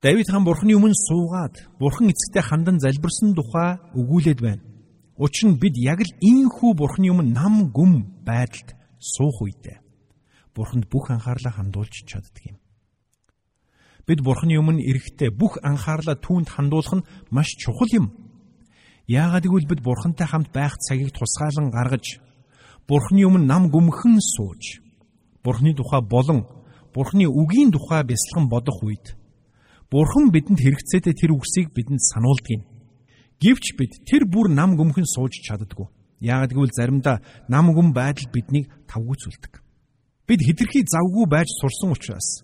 Давид 0.02 0.34
хаан 0.34 0.50
бурхны 0.50 0.74
өмнө 0.74 0.98
суугаад 0.98 1.62
бурхан 1.78 2.10
эцэгтэй 2.10 2.42
хандан 2.42 2.82
залбирсан 2.82 3.38
тухай 3.38 3.78
өгүүлээд 3.94 4.42
байна. 4.42 4.66
Учир 5.22 5.54
нь 5.54 5.62
бид 5.62 5.78
яг 5.78 6.02
л 6.02 6.10
ийхүү 6.26 6.74
бурхны 6.74 7.14
өмнө 7.14 7.38
нам 7.38 7.70
гүм 7.70 8.26
байдалд 8.26 8.74
суух 8.98 9.46
үедээ 9.46 9.83
бурханд 10.56 10.90
бүх 10.90 11.12
анхаарлаа 11.12 11.54
хандуулж 11.54 12.06
чаддаг 12.06 12.44
юм. 12.46 12.58
Бид 14.08 14.20
бурхны 14.22 14.58
өмнө 14.58 14.82
эрэхтэй 14.84 15.30
бүх 15.30 15.60
анхаарлаа 15.64 16.16
түүнд 16.16 16.50
хандуулах 16.50 16.94
нь 17.02 17.08
маш 17.30 17.56
чухал 17.58 17.92
юм. 17.92 18.08
Яагаад 19.08 19.44
гэвэл 19.44 19.68
бид 19.68 19.82
Бурхантай 19.84 20.28
хамт 20.28 20.56
байх 20.56 20.80
цагийг 20.80 21.12
тусгаалan 21.12 21.72
гаргаж 21.76 22.24
Бурхны 22.88 23.28
өмнө 23.28 23.44
нам 23.44 23.68
гүмхэн 23.68 24.16
сууж 24.20 24.80
Бурхны 25.44 25.76
тухай 25.76 26.00
болон 26.00 26.48
Бурхны 26.96 27.28
үгийн 27.28 27.72
тухай 27.72 28.04
бясалган 28.08 28.48
бодох 28.48 28.80
үед 28.84 29.20
Бурхан 29.92 30.32
бидэнд 30.32 30.60
хэрэгцээтэй 30.60 31.14
тэр 31.14 31.36
үгсийг 31.36 31.70
бидэнд 31.76 32.00
сануулдаг 32.02 32.50
юм. 32.50 32.64
Гэвч 33.44 33.76
бид 33.78 33.92
тэр 34.08 34.26
бүр 34.26 34.50
нам 34.50 34.74
гүмхэн 34.74 35.06
сууж 35.06 35.38
чаддгүй. 35.44 35.86
Яагад 36.18 36.56
гэвэл 36.56 36.74
заримдаа 36.74 37.22
нам 37.46 37.76
гүм 37.76 37.94
байдал 37.94 38.32
биднийг 38.32 38.72
тавгүйцүүлдэг. 38.88 39.63
Бид 40.34 40.42
хитрхи 40.42 40.82
завгүй 40.82 41.28
байж 41.30 41.46
сурсан 41.62 41.92
учраас 41.94 42.42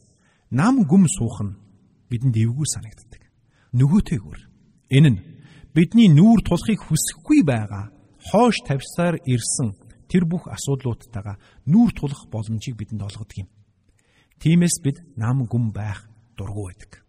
нам 0.54 0.86
гүм 0.86 1.10
суух 1.10 1.42
нь 1.42 1.58
бидэнд 2.06 2.38
эвгүй 2.38 2.68
санагддаг. 2.70 3.26
Нөгөөтэйгүр 3.74 4.40
энэ 4.94 5.10
нь 5.10 5.24
бидний 5.74 6.06
нүүр 6.14 6.46
тулахыг 6.46 6.86
хүсэхгүй 6.86 7.42
байгаа 7.42 7.90
хоош 8.30 8.62
тавьсаар 8.70 9.18
ирсэн 9.26 9.74
тэр 10.06 10.30
бүх 10.30 10.46
асуудлуудтайгаа 10.54 11.42
нүүр 11.66 11.90
тулах 11.98 12.30
боломжийг 12.30 12.78
бидэнд 12.78 13.10
олгодог 13.10 13.42
юм. 13.42 13.50
Тиймээс 14.38 14.86
бид 14.86 15.02
нам 15.18 15.50
гүм 15.50 15.74
байх 15.74 16.06
дургу 16.38 16.70
байдаг. 16.70 17.02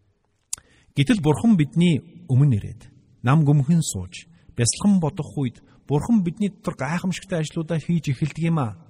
Гэтэл 0.96 1.20
Бурхан 1.20 1.60
бидний 1.60 2.24
өмнө 2.32 2.56
ирээд 2.56 2.88
нам 3.20 3.44
гүмхэн 3.44 3.84
сууж 3.84 4.24
бясалхан 4.56 4.96
бодох 4.96 5.28
үед 5.36 5.60
Бурхан 5.84 6.24
бидний 6.24 6.48
дотор 6.48 6.80
гайхамшигтай 6.80 7.44
ажлуудаа 7.44 7.76
хийж 7.76 8.16
эхэлдэг 8.16 8.48
юм 8.48 8.64
аа. 8.64 8.80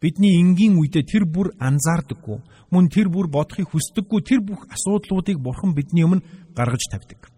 Бидний 0.00 0.36
энгийн 0.40 0.76
үедээ 0.76 1.04
тэр 1.08 1.24
бүр 1.24 1.56
анзаардаггүй, 1.56 2.38
мөн 2.70 2.88
тэр 2.92 3.08
бүр 3.08 3.32
бодохыг 3.32 3.72
хүсдэггүй 3.72 4.20
тэр 4.20 4.40
бүх 4.44 4.68
асуудлуудыг 4.68 5.40
Бурхан 5.40 5.72
бидний 5.72 6.04
өмнө 6.04 6.26
гаргаж 6.52 6.84
тавьдаг. 6.92 7.32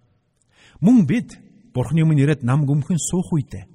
Мөн 0.83 1.07
бид 1.07 1.39
Бурханы 1.71 2.03
өмнө 2.03 2.27
ирээд 2.27 2.43
нам 2.43 2.67
гүмхэн 2.67 2.99
суух 2.99 3.31
үедээ 3.31 3.71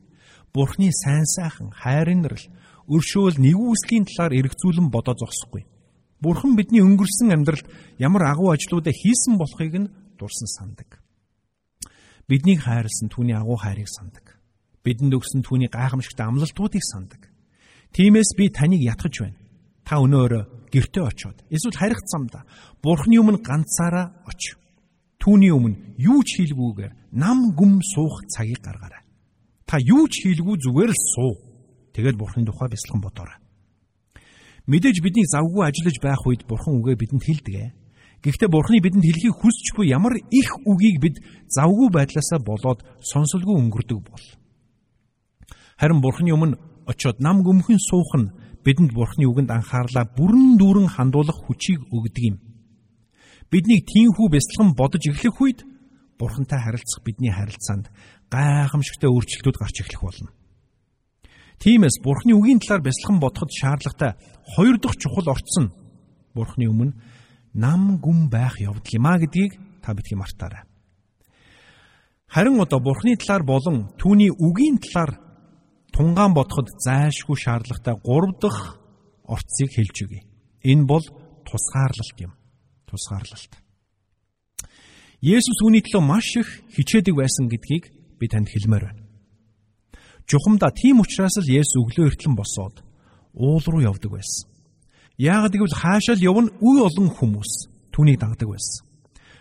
Бурхны 0.54 0.92
сайн 0.94 1.26
сайхан 1.26 1.74
хайрынрал 1.74 2.46
өршөөл 2.86 3.42
нэгүслийн 3.42 4.06
талаар 4.06 4.38
эргцүүлэн 4.38 4.94
бодоо 4.94 5.18
зогсохгүй. 5.18 5.66
Бурхан 6.22 6.54
бидний 6.54 6.86
өнгөрсөн 6.86 7.34
амьдралд 7.34 7.66
ямар 7.98 8.30
агуу 8.30 8.54
ажлуудаа 8.54 8.94
хийсэн 8.94 9.42
болохыг 9.42 9.74
нь 9.74 9.92
дурсан 10.20 10.50
сандаг. 10.54 11.02
Биднийг 12.30 12.62
хайрлсан 12.62 13.10
түүний 13.10 13.34
агуу 13.34 13.58
хайрыг 13.58 13.90
сандаг. 13.90 14.38
Бидэнд 14.86 15.18
өгсөн 15.18 15.42
түүний 15.42 15.74
гайхамшигт 15.74 16.22
амлалтуудыг 16.22 16.86
сандаг. 16.86 17.33
Тиймээс 17.94 18.34
би 18.38 18.50
таныг 18.50 18.82
ятгах 18.82 19.14
байна. 19.22 19.38
Та 19.86 20.02
өнөөрөө 20.02 20.44
гэртээ 20.74 21.04
очиод 21.06 21.38
эсвэл 21.54 21.78
харих 21.78 22.02
замда 22.10 22.42
Бурхны 22.82 23.22
өмнө 23.22 23.46
ганцаараа 23.46 24.26
оч. 24.26 24.58
Түүний 25.22 25.54
өмнө 25.54 26.02
юу 26.02 26.20
ч 26.26 26.42
хийлгүүгээр 26.42 27.14
нам 27.14 27.54
гүм 27.54 27.80
суух 27.94 28.26
цагийг 28.34 28.66
гаргаарай. 28.66 29.06
Та 29.70 29.78
юу 29.78 30.10
ч 30.10 30.26
хийлгүй 30.26 30.58
зүгээр 30.58 30.92
л 30.92 31.04
суу. 31.14 31.34
Тэгээд 31.94 32.18
Бурхны 32.18 32.44
тухай 32.50 32.68
бясалган 32.74 33.06
бодоорой. 33.06 33.38
Мэдээж 34.66 34.98
бидний 35.06 35.28
завгүй 35.30 35.64
ажиллаж 35.70 35.98
байх 36.02 36.26
үед 36.26 36.48
Бурхан 36.50 36.82
үгээ 36.82 36.98
бидэнд 36.98 37.24
хэлдэг. 37.24 37.56
Гэхдээ 38.24 38.50
Бурхны 38.50 38.80
бидэнд 38.82 39.06
хэлхийг 39.06 39.36
хүсчихгүй 39.38 39.92
ямар 39.92 40.16
их 40.32 40.50
үгийг 40.66 40.98
бид 41.04 41.16
завгүй 41.52 41.92
байдлаасаа 41.92 42.40
болоод 42.40 42.80
сонсолгүй 43.04 43.56
өнгөрдөг 43.60 44.00
бол. 44.00 44.26
Харин 45.78 46.00
Бурхны 46.00 46.32
өмнө 46.32 46.56
очиод 46.88 47.20
нам 47.20 47.44
гөмхөн 47.44 47.80
суух 47.80 48.12
нь 48.20 48.32
бидэнд 48.64 48.92
Бурхны 48.94 49.26
үгэнд 49.28 49.52
анхаарлаа 49.52 50.06
бүрэн 50.18 50.56
дүүрэн 50.60 50.90
хандуулах 50.96 51.40
хүчийг 51.44 51.84
өгдөг 51.92 52.24
юм. 52.24 52.38
Биднийг 53.52 53.86
тийхүү 53.88 54.28
бясалган 54.32 54.74
бодож 54.74 55.04
эхлэх 55.08 55.38
үед 55.42 55.60
Бурхантай 56.20 56.60
харилцах 56.60 57.04
бидний 57.04 57.34
харилцаанд 57.34 57.92
гайхамшигтай 58.32 59.10
өөрчлөлтүүд 59.12 59.58
гарч 59.60 59.76
эхлэх 59.82 60.02
болно. 60.02 60.30
Тиймээс 61.60 62.00
Бурхны 62.04 62.34
үгийн 62.34 62.60
талаар 62.60 62.84
бясалган 62.84 63.20
бодоход 63.20 63.52
шаардлагатай 63.52 64.16
хоёр 64.56 64.78
дахь 64.80 64.98
чухал 64.98 65.28
орц 65.32 65.54
нь 65.60 65.74
Бурхны 66.34 66.66
өмнө 66.72 66.94
нам 67.54 68.00
гүн 68.02 68.30
байх 68.30 68.60
явдал 68.60 68.94
юм 68.94 69.06
а 69.06 69.20
гэдгийг 69.20 69.60
та 69.82 69.94
бидний 69.94 70.18
мартаарай. 70.18 70.64
Харин 72.28 72.60
одоо 72.60 72.80
Бурхны 72.80 73.16
талаар 73.18 73.44
болон 73.44 73.94
түүний 74.02 74.32
үгийн 74.34 74.82
талаар 74.82 75.23
тунгаан 75.94 76.34
бодоход 76.34 76.68
зайлшгүй 76.82 77.38
шаардлагатай 77.38 77.96
гурав 78.02 78.34
дахь 78.42 78.64
орцыг 79.24 79.70
хэлж 79.72 79.96
өгье. 80.04 80.22
Энэ 80.66 80.86
бол 80.90 81.06
тусгаарлалт 81.46 82.18
юм 82.20 82.34
тусгаарлалт. 82.90 83.54
Есүс 85.22 85.60
үүний 85.64 85.82
төлөө 85.86 86.04
маш 86.04 86.36
их 86.36 86.50
хичээдэг 86.76 87.16
байсан 87.16 87.48
гэдгийг 87.48 87.94
би 88.20 88.26
танд 88.28 88.50
хэлмээр 88.50 88.84
байна. 88.90 89.04
Жухамда 90.28 90.72
тийм 90.76 91.00
учраас 91.00 91.38
л 91.40 91.48
Есүс 91.48 91.80
өглөө 91.80 92.10
эртлэн 92.12 92.36
босоод 92.36 92.84
уул 93.34 93.64
руу 93.64 93.82
явдаг 93.82 94.12
байсан. 94.12 94.50
Яагад 95.18 95.56
гэвэл 95.56 95.80
хаашаа 95.80 96.16
л 96.18 96.26
явна 96.26 96.52
үе 96.60 96.84
олон 96.84 97.10
хүмүүс 97.14 97.52
түүнийг 97.94 98.20
дагдаг 98.20 98.50
байсан. 98.50 98.84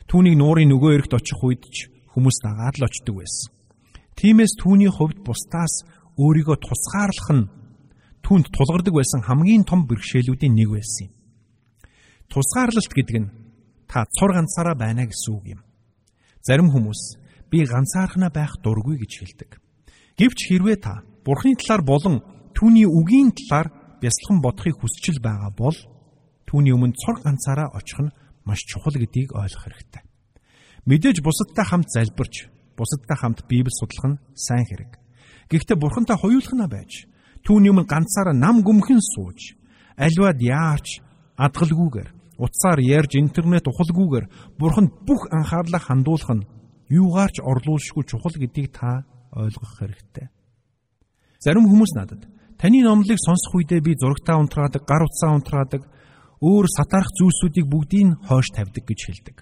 Түүнийг 0.06 0.36
нуурын 0.38 0.70
нөгөө 0.70 0.90
эрэгт 1.00 1.16
очих 1.16 1.40
үед 1.42 1.64
ч 1.66 1.88
хүмүүс 2.12 2.36
дагаад 2.44 2.76
л 2.78 2.86
очдөг 2.86 3.14
байсан. 3.18 3.50
Тиймээс 4.14 4.54
түүний 4.60 4.92
хувьд 4.92 5.24
бусдаас 5.24 5.88
өөрийгөө 6.22 6.56
тусгаарлах 6.62 7.28
нь 7.34 7.50
түүнд 8.22 8.46
тулгардаг 8.54 8.94
байсан 8.94 9.20
хамгийн 9.26 9.66
том 9.66 9.84
бэрхшээлүүдийн 9.90 10.54
нэг 10.54 10.68
байсан 10.70 11.10
юм. 11.10 11.12
Тусгаарлалт 12.30 12.92
гэдэг 12.94 13.16
нь 13.18 13.32
та 13.90 14.06
цур 14.16 14.30
ганцаараа 14.32 14.76
байна 14.78 15.04
гэсэн 15.10 15.30
үг 15.34 15.44
юм. 15.58 15.60
Зарим 16.46 16.70
хүмүүс 16.70 17.18
би 17.50 17.66
ганцаархнаа 17.66 18.30
байх 18.30 18.56
дургүй 18.62 18.96
гэж 19.02 19.12
хэлдэг. 19.20 19.50
Гэвч 20.16 20.38
хэрвээ 20.48 20.78
та 20.80 21.02
Бурхны 21.26 21.54
талаар 21.58 21.82
болон 21.82 22.16
түүний 22.56 22.86
үгийн 22.86 23.34
талаар 23.36 23.68
бясалган 24.00 24.40
бодохыг 24.42 24.80
хүсчил 24.80 25.18
байгаа 25.22 25.50
бол 25.52 25.76
түүний 26.48 26.72
өмнө 26.74 26.96
цур 26.98 27.20
ганцаараа 27.22 27.74
очих 27.76 28.00
нь 28.00 28.14
маш 28.48 28.60
чухал 28.66 28.96
гэдгийг 28.96 29.34
ойлгох 29.34 29.64
хэрэгтэй. 29.66 30.02
Мэдээж 30.88 31.22
бусадтай 31.22 31.64
хамт 31.68 31.88
залбирч, 31.94 32.50
бусадтай 32.74 33.16
хамт 33.16 33.46
Библи 33.46 33.70
судлах 33.70 34.06
нь 34.10 34.20
сайн 34.34 34.66
хэрэг. 34.66 35.01
Гэхдээ 35.52 35.76
Бурхантай 35.76 36.16
хоёулахна 36.16 36.64
байж, 36.64 37.04
түүний 37.44 37.68
өмнө 37.68 37.84
ганцаараа 37.84 38.32
нам 38.32 38.64
гүмхэн 38.64 39.04
сууж, 39.04 39.52
альваад 40.00 40.40
яарч 40.40 41.04
адгалгүйгээр 41.36 42.08
утсаар 42.40 42.80
ярьж 42.80 43.20
интернет 43.20 43.68
ухалгүйгээр 43.68 44.56
бурханд 44.58 44.90
бүх 45.06 45.28
анхаарлаа 45.30 45.80
хандуулах 45.84 46.32
нь 46.32 46.48
юугаарч 46.88 47.44
орлуулшгүй 47.44 48.04
чухал 48.08 48.32
гэдгийг 48.32 48.72
та 48.72 49.04
ойлгох 49.32 49.78
хэрэгтэй. 49.78 50.26
Зарим 51.38 51.68
хүмүүс 51.68 51.92
надад 51.94 52.26
таны 52.58 52.82
номлыг 52.82 53.18
сонсох 53.20 53.54
үедээ 53.60 53.80
би 53.84 53.92
зурагтаа 53.94 54.38
унтраадаг, 54.40 54.82
гар 54.86 55.02
утсаа 55.04 55.34
унтраадаг, 55.34 55.82
өөр 56.42 56.66
сатарах 56.66 57.10
зүйлсүүдийг 57.14 57.66
бүгдийг 57.70 58.18
хойш 58.26 58.48
тавьдаг 58.54 58.84
гэж 58.86 59.00
хэлдэг. 59.06 59.36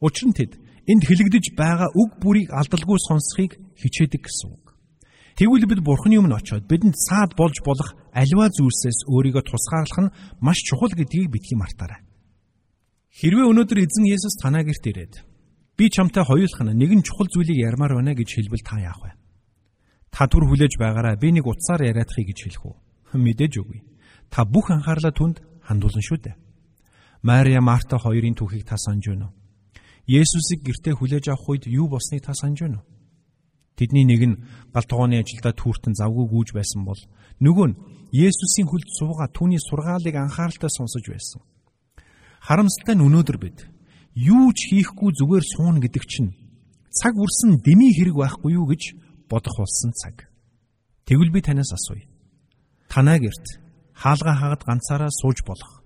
Учир 0.00 0.28
нь 0.30 0.36
тэд 0.36 0.52
энд 0.86 1.02
хэлэгдэж 1.06 1.54
байгаа 1.58 1.90
үг 1.94 2.18
бүрийг 2.22 2.50
алдалгүй 2.54 2.98
сонсхийг 3.02 3.58
хичээдэг 3.78 4.22
гэсэн 4.26 4.48
үг. 4.54 4.69
Тэгвэл 5.38 5.66
бид 5.70 5.80
Бурхны 5.84 6.18
өмнө 6.18 6.38
очиод 6.40 6.66
бидэнд 6.66 6.96
саад 6.96 7.36
болж 7.38 7.62
болох 7.62 7.94
аливаа 8.10 8.50
зүйлсээс 8.50 9.06
өөрийгөө 9.06 9.42
тусгаарлах 9.46 10.00
нь 10.02 10.12
маш 10.42 10.58
чухал 10.66 10.90
гэдгийг 10.90 11.30
битгий 11.30 11.56
мартаарай. 11.58 12.02
Хэрвээ 13.14 13.46
өнөөдөр 13.50 13.78
эзэн 13.84 14.06
Есүс 14.10 14.38
танаа 14.42 14.66
гэрт 14.66 14.84
ирээд 14.86 15.14
би 15.78 15.84
чамтай 15.90 16.24
хоёулах 16.26 16.60
нь 16.62 16.74
нэгэн 16.74 17.02
чухал 17.06 17.30
зүйлийг 17.30 17.58
ярмаар 17.62 17.98
байна 17.98 18.14
гэж 18.14 18.28
хэлбэл 18.36 18.66
та 18.66 18.78
яах 18.82 19.00
вэ? 19.02 19.10
Та 20.10 20.26
түр 20.26 20.50
хүлээж 20.50 20.74
байгаараа 20.78 21.16
би 21.16 21.30
нэг 21.30 21.46
утсаар 21.46 21.86
яриадахыг 21.86 22.26
гэж 22.34 22.38
хэлэх 22.44 22.64
үү? 22.66 22.76
Мэдээж 23.14 23.54
үгүй. 23.62 23.80
Та 24.30 24.44
бүх 24.44 24.70
анхаарлаа 24.70 25.14
түнд 25.14 25.42
хандуулна 25.62 26.02
шүү 26.02 26.18
дээ. 26.18 26.36
Мария 27.22 27.60
Марта 27.60 27.98
хоёрын 27.98 28.34
түүхийг 28.34 28.66
та 28.66 28.76
санаж 28.78 29.06
байна 29.06 29.30
уу? 29.30 29.34
Есүсийг 30.06 30.66
гэртээ 30.66 30.94
хүлээж 30.98 31.30
авах 31.30 31.48
үед 31.48 31.64
юу 31.70 31.86
болсныг 31.86 32.26
та 32.26 32.34
санаж 32.34 32.58
байна 32.62 32.82
уу? 32.82 32.86
Тэдний 33.80 34.04
нэг 34.04 34.20
нь 34.28 34.36
гал 34.76 34.84
тогооны 34.84 35.24
ажилдаа 35.24 35.56
түүртэн 35.56 35.96
завгүй 35.96 36.28
гүйж 36.28 36.52
байсан 36.52 36.84
бол 36.84 37.00
нөгөө 37.40 37.66
нь 37.72 37.78
Есүсийн 38.12 38.68
хүлд 38.68 38.88
суугаа 38.92 39.32
түүний 39.32 39.56
сургаалыг 39.56 40.12
анхааралтай 40.20 40.68
сонсож 40.68 41.04
байсан. 41.08 41.40
Харамсалтай 42.44 42.98
нь 43.00 43.06
өнөөдөр 43.08 43.38
бид 43.40 43.58
юу 44.12 44.52
ч 44.52 44.68
хийхгүй 44.68 45.16
зүгээр 45.16 45.44
суун 45.48 45.80
гэдэг 45.80 46.04
чинь 46.04 46.36
цаг 46.92 47.16
үрсэн 47.16 47.64
дэмий 47.64 47.96
хэрэг 47.96 48.20
байхгүй 48.20 48.52
юу 48.60 48.68
гэж 48.68 48.82
бодох 49.32 49.56
болсон 49.56 49.96
цаг. 49.96 50.28
Тэгвэл 51.08 51.32
би 51.32 51.40
танаас 51.40 51.72
асууя. 51.72 52.04
Танаа 52.92 53.16
герт 53.16 53.46
хаалга 53.96 54.36
хаагад 54.36 54.62
ганцаараа 54.68 55.08
сууж 55.08 55.40
болох. 55.48 55.80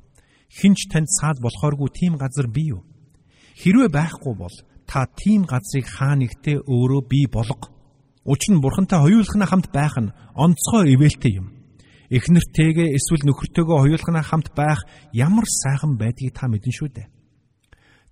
Хинч 0.51 0.91
танд 0.91 1.07
саад 1.07 1.39
болохооргүй 1.39 1.95
тийм 1.95 2.19
газар 2.19 2.51
бий 2.51 2.75
юу? 2.75 2.83
Хэрвээ 3.61 3.87
байхгүй 3.93 4.35
бол 4.35 4.57
та 4.91 5.07
тийм 5.07 5.47
газрыг 5.47 5.87
хаа 5.87 6.19
нэгтээ 6.19 6.65
өөрөө 6.67 7.03
бий 7.07 7.27
болго. 7.31 7.71
Учир 8.25 8.57
нь 8.57 8.63
бурхантай 8.65 9.01
хоёулахна 9.01 9.47
хамт 9.47 9.69
байх 9.73 9.95
нь 10.01 10.15
онцгой 10.35 10.97
ивэлтэй 10.97 11.33
юм 11.41 11.55
эхнэртэйгээ 12.13 12.95
эсвэл 12.97 13.25
нөхөртөөгөө 13.25 13.79
хоёулахнаа 13.85 14.25
хамт 14.25 14.53
байх 14.53 14.81
ямар 15.13 15.47
сайхан 15.49 15.97
байдгийг 15.97 16.37
та 16.37 16.49
мэдэн 16.49 16.73
шүү 16.73 16.89
дээ. 16.93 17.09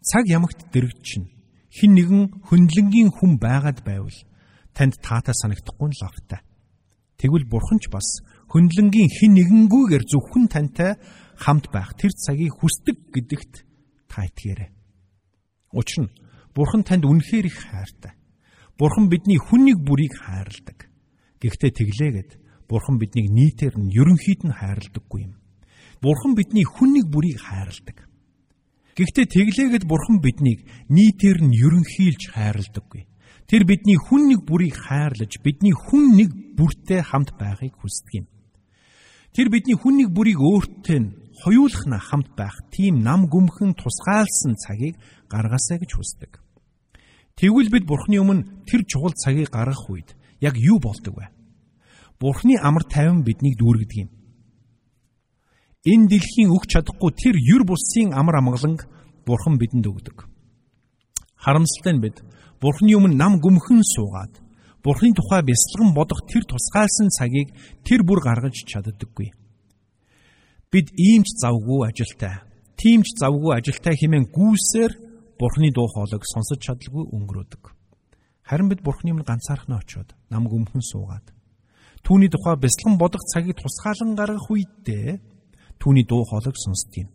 Цаг 0.00 0.24
ямагт 0.26 0.68
дэрэгд 0.72 1.00
чинь 1.04 1.28
хин 1.70 1.92
нэгэн 1.96 2.22
хөндлөнгийн 2.48 3.10
хүн 3.12 3.36
байгаад 3.38 3.84
байвал 3.84 4.18
танд 4.76 4.96
таатай 5.04 5.36
санагдахгүй 5.36 5.88
нь 5.92 6.00
лавтай. 6.00 6.40
Тэгвэл 7.20 7.46
бурхан 7.46 7.78
ч 7.78 7.92
бас 7.92 8.24
хөндлөнгийн 8.50 9.10
хин 9.12 9.32
нэгэнгүйгээр 9.36 10.04
зөвхөн 10.08 10.50
тантай 10.50 10.98
хамт 11.36 11.70
байх 11.70 11.94
тэр 11.94 12.12
цагийг 12.16 12.58
хүсдэг 12.58 12.96
гэдэгт 13.12 13.52
та 14.10 14.26
итгээрэй. 14.26 14.70
Учир 15.72 16.08
нь 16.08 16.14
бурхан 16.56 16.82
танд 16.82 17.04
үнэхээр 17.06 17.46
их 17.46 17.56
хайртай. 17.70 18.18
Бурхан 18.78 19.08
бидний 19.08 19.38
хүнийг 19.38 19.78
бүрийг 19.84 20.14
хайрладаг. 20.16 20.88
Гэхдээ 21.40 21.70
тэглээгээд 21.70 22.30
бурхан 22.68 22.96
биднийг 22.98 23.28
нийтээр 23.30 23.74
нь 23.78 23.92
ерөнхийд 23.92 24.48
нь 24.48 24.56
хайрладаггүй 24.56 25.20
юм. 25.28 25.34
Бурхан 26.00 26.34
бидний 26.34 26.64
хүнийг 26.64 27.06
бүрийг 27.12 27.38
хайрладаг. 27.42 28.08
Гэхдээ 28.96 29.26
тэглээгээд 29.28 29.84
бурхан 29.88 30.20
биднийг 30.20 30.64
нийтээр 30.88 31.38
нь 31.44 31.56
ерөнхийлж 31.56 32.32
хайрладаггүй. 32.32 33.08
Тэр 33.48 33.64
бидний 33.64 33.96
хүн 33.96 34.28
нэг 34.28 34.44
бүрийг 34.48 34.76
хайрлаж 34.76 35.40
бидний 35.44 35.72
хүн 35.72 36.16
нэг 36.16 36.30
бүртэй 36.56 37.00
хамт 37.04 37.36
байхыг 37.36 37.76
хүсдэг 37.76 38.24
юм. 38.24 38.26
Тэр 39.32 39.48
бидний 39.48 39.76
хүн 39.76 40.00
нэг 40.00 40.08
бүрийг 40.12 40.40
өөртөө 40.40 40.98
нь 41.00 41.12
хоёулахна 41.40 41.98
хамт 42.00 42.36
байх 42.36 42.56
тийм 42.72 43.00
нам 43.00 43.28
гүмхэн 43.28 43.76
тусгаалсан 43.76 44.56
цагийг 44.56 44.96
гаргаасаа 45.28 45.80
гэж 45.80 45.90
хүсдэг. 45.96 46.40
Тэгвэл 47.36 47.70
бид 47.72 47.84
Бурхны 47.86 48.20
өмнө 48.20 48.66
тэр 48.68 48.84
чухал 48.84 49.14
цагийг 49.16 49.50
гаргах 49.50 49.88
үед 49.88 50.14
яг 50.40 50.54
юу 50.56 50.78
болдог 50.78 51.16
вэ? 51.16 51.28
Бурхны 52.20 52.58
амар 52.60 52.84
тайван 52.84 53.24
биднийг 53.24 53.58
дүүргэдэг 53.58 53.98
юм. 54.06 54.10
Энэ 55.82 56.06
дэлхийн 56.06 56.54
өгч 56.54 56.78
чадахгүй 56.78 57.10
тэр 57.18 57.34
юр 57.40 57.66
бусын 57.66 58.14
амар 58.14 58.38
амгаланг 58.38 58.86
Бурхан 59.26 59.58
бидэнд 59.58 59.86
өгдөг. 59.86 60.28
Харамсалтай 61.34 61.94
нь 61.98 62.02
бид 62.04 62.22
Бурхны 62.62 62.94
өмнө 62.94 63.18
нам 63.18 63.42
гүмхэн 63.42 63.82
суугаад 63.82 64.38
Бурхны 64.82 65.14
тухай 65.14 65.42
бясалган 65.42 65.94
бодох 65.94 66.26
тэр 66.26 66.42
тусгаалсан 66.46 67.10
цагийг 67.10 67.54
тэр 67.82 68.02
бүр 68.06 68.22
гаргаж 68.22 68.54
чаддаггүй. 68.66 69.30
Бид 70.70 70.90
иймч 70.94 71.28
завгүй 71.42 71.86
ажилтай, 71.86 72.42
тиймч 72.78 73.14
завгүй 73.18 73.58
ажилтай 73.58 73.94
хэмээн 73.94 74.26
гүйсээр 74.34 74.92
Бурхны 75.38 75.70
дуу 75.72 75.88
хоолойг 75.88 76.22
сонсож 76.24 76.58
чадалгүй 76.60 77.04
өнгөрөөдөг. 77.12 77.62
Харин 78.46 78.68
бид 78.68 78.82
Бурхны 78.82 79.12
өмнө 79.12 79.26
ганцаархнаа 79.26 79.80
очиод 79.80 80.14
нам 80.30 80.48
гүмхэн 80.48 80.82
суугаад 80.82 81.32
түүний 82.02 82.30
тухай 82.30 82.56
бясалган 82.58 82.98
бодох 82.98 83.22
цагийг 83.32 83.58
тусгаалan 83.62 84.14
гаргах 84.18 84.50
үедээ 84.50 85.20
түүний 85.78 86.04
дуу 86.06 86.24
хоолойг 86.26 86.56
сонсдгийг. 86.58 87.08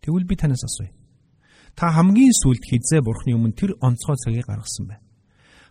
Тэгвэл 0.00 0.28
би 0.28 0.36
танаас 0.36 0.64
асууя. 0.64 0.92
Та 1.74 1.88
хамгийн 1.96 2.32
сүлд 2.36 2.62
хизээ 2.68 3.00
Бурхны 3.00 3.32
өмнө 3.32 3.56
тэр 3.56 3.72
онцгой 3.80 4.16
цагийг 4.20 4.46
гаргасан 4.46 4.86
байна. 4.92 5.04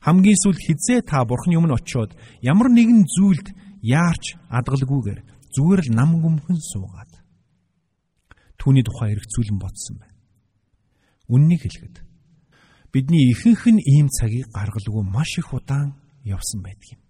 Хамгийн 0.02 0.38
сүлд 0.42 0.58
хизээ 0.58 1.06
та 1.06 1.22
Бурхны 1.26 1.58
өмнө 1.62 1.78
очиод 1.78 2.18
ямар 2.42 2.74
нэгэн 2.74 3.06
зүйлд 3.06 3.54
яарч 3.86 4.38
адгалгүйгээр 4.50 5.22
зүгээр 5.54 5.82
л 5.86 5.90
нам 5.94 6.18
гүмхэн 6.22 6.58
суугаад 6.58 7.12
түүний 8.58 8.82
тухай 8.86 9.14
эргцүүлэн 9.14 9.62
бодсон 9.62 10.02
байна. 10.02 10.11
Үннийг 11.32 11.64
хэлэхэд 11.64 11.96
бидний 12.92 13.32
ихэнх 13.32 13.64
нь 13.72 13.80
ийм 13.80 14.08
цагийг 14.12 14.52
гаргалгүй 14.52 15.04
маш 15.08 15.40
их 15.40 15.56
удаан 15.56 15.96
явсан 16.28 16.60
байдаг 16.60 17.00
юм. 17.00 17.02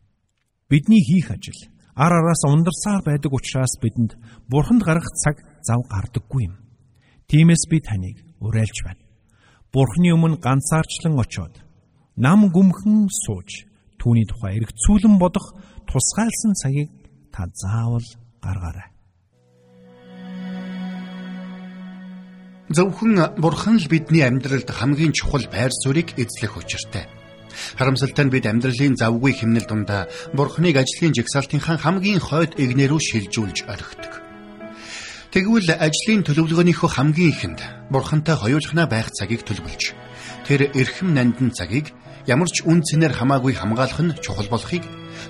Бидний 0.70 1.02
хийх 1.02 1.34
ажил 1.34 1.58
ар 1.98 2.14
араас 2.14 2.46
ундарсаар 2.46 3.02
байдаг 3.02 3.34
учраас 3.34 3.74
бидэнд 3.82 4.14
бурханд 4.46 4.86
гарах 4.86 5.10
цаг 5.26 5.42
зав 5.66 5.82
гардаггүй 5.90 6.54
юм. 6.54 6.56
Тиймээс 7.26 7.66
би 7.66 7.82
таныг 7.82 8.18
уриалж 8.38 8.78
байна. 8.86 9.02
Бурхны 9.74 10.14
өмнө 10.14 10.38
ганцаарчлан 10.38 11.18
очиод 11.18 11.58
нам 12.16 12.54
гүмхэн 12.54 13.10
сууж 13.26 13.66
түүний 13.98 14.30
тухай 14.30 14.62
эргцүүлэн 14.62 15.18
бодох 15.18 15.58
тусгайлсан 15.90 16.54
цагийг 16.62 16.90
та 17.34 17.50
заавал 17.58 18.06
гаргаарай. 18.46 18.90
Зөвхөн 22.72 23.36
бурхан 23.36 23.84
л 23.84 23.88
бидний 23.92 24.24
амьдралд 24.24 24.72
хамгийн 24.72 25.12
чухал 25.12 25.44
байр 25.52 25.76
суурийг 25.76 26.16
эзлэх 26.16 26.56
учиртай. 26.56 27.04
Харамсалтай 27.76 28.24
нь 28.24 28.32
бид 28.32 28.48
амьдралын 28.48 28.96
завгүй 28.96 29.36
хэмнэл 29.36 29.68
дундаа 29.68 30.08
Бурхныг 30.32 30.80
ажлын 30.80 31.12
жигсаалтынхаа 31.12 31.76
хамгийн 31.84 32.24
хойд 32.24 32.56
эгнэрүү 32.56 33.00
шилжүүлж 33.04 33.68
орхидог. 33.68 34.14
Тэгвэл 35.36 35.68
ажлын 35.76 36.24
төлөвлөгөөнийхөө 36.24 36.90
хамгийн 36.96 37.32
ихэнд 37.36 37.60
Бурхантай 37.92 38.40
хоёулахнаа 38.40 38.88
байх 38.88 39.12
цагийг 39.12 39.44
төлөвлөж 39.44 39.92
тэр 40.48 40.72
эрхэм 40.72 41.12
нандин 41.12 41.52
цагийг 41.52 41.92
ямар 42.24 42.48
ч 42.48 42.64
үн 42.64 42.80
цэнээр 42.88 43.16
хамаагүй 43.20 43.52
хамгаалах 43.52 44.00
нь 44.00 44.16
чухал 44.24 44.48
болохыг 44.48 44.84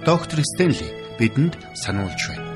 доктор 0.06 0.46
Стенли 0.46 1.18
бидэнд 1.18 1.58
сануулж 1.74 2.22
байна. 2.30 2.51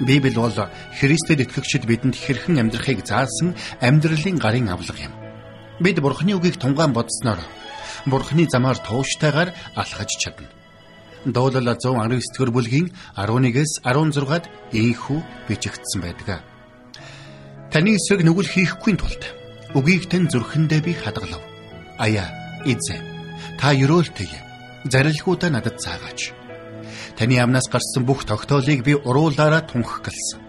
Библи 0.00 0.34
бол 0.34 0.52
Христэд 0.98 1.40
итгэгчид 1.40 1.86
бидэнд 1.86 2.16
хэрхэн 2.18 2.58
амьдрахыг 2.58 3.06
заасан 3.06 3.54
амьдралын 3.80 4.38
гарын 4.38 4.68
авлага 4.74 5.06
юм. 5.06 5.14
Бид 5.78 6.00
Бурхны 6.00 6.34
үгийг 6.34 6.58
тунгаан 6.58 6.92
бодсноор 6.92 7.38
Бурхны 8.06 8.46
замаар 8.50 8.78
тууштайгаар 8.78 9.54
алхаж 9.74 10.10
чадна. 10.18 10.50
Дуулал 11.24 11.78
119-р 11.78 12.50
бүлгийн 12.50 12.92
11-ээс 13.16 13.80
16-ад 13.86 14.44
ийхүү 14.72 15.20
бичигдсэн 15.48 16.00
байдаг. 16.02 16.42
Таны 17.72 17.96
эсрэг 17.96 18.22
нүгэл 18.26 18.50
хийхгүй 18.50 18.94
тулд 18.98 19.22
үгийг 19.74 20.10
тань 20.10 20.28
зүрхэндээ 20.28 20.80
би 20.84 20.92
хадгалав. 20.92 21.40
Аяа, 21.98 22.28
эзэн. 22.66 23.00
Та 23.58 23.72
ёроолтой. 23.72 24.28
Зарилгуудаа 24.84 25.50
надад 25.50 25.80
цаагаач. 25.80 26.43
Таны 27.18 27.38
амнаас 27.38 27.70
гарсан 27.70 28.04
бүх 28.04 28.24
тогтоолыг 28.26 28.82
би 28.82 28.94
уруулаараа 28.94 29.62
тунх 29.62 30.02
гэлсэн. 30.02 30.40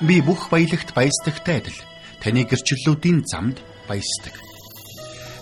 Би 0.00 0.20
бүх 0.20 0.50
баялагт 0.50 0.92
баясдагтай 0.92 1.64
адил 1.64 1.78
таны 2.20 2.44
гэрчлэлүүдийн 2.44 3.24
замд 3.24 3.58
баясдаг. 3.88 4.34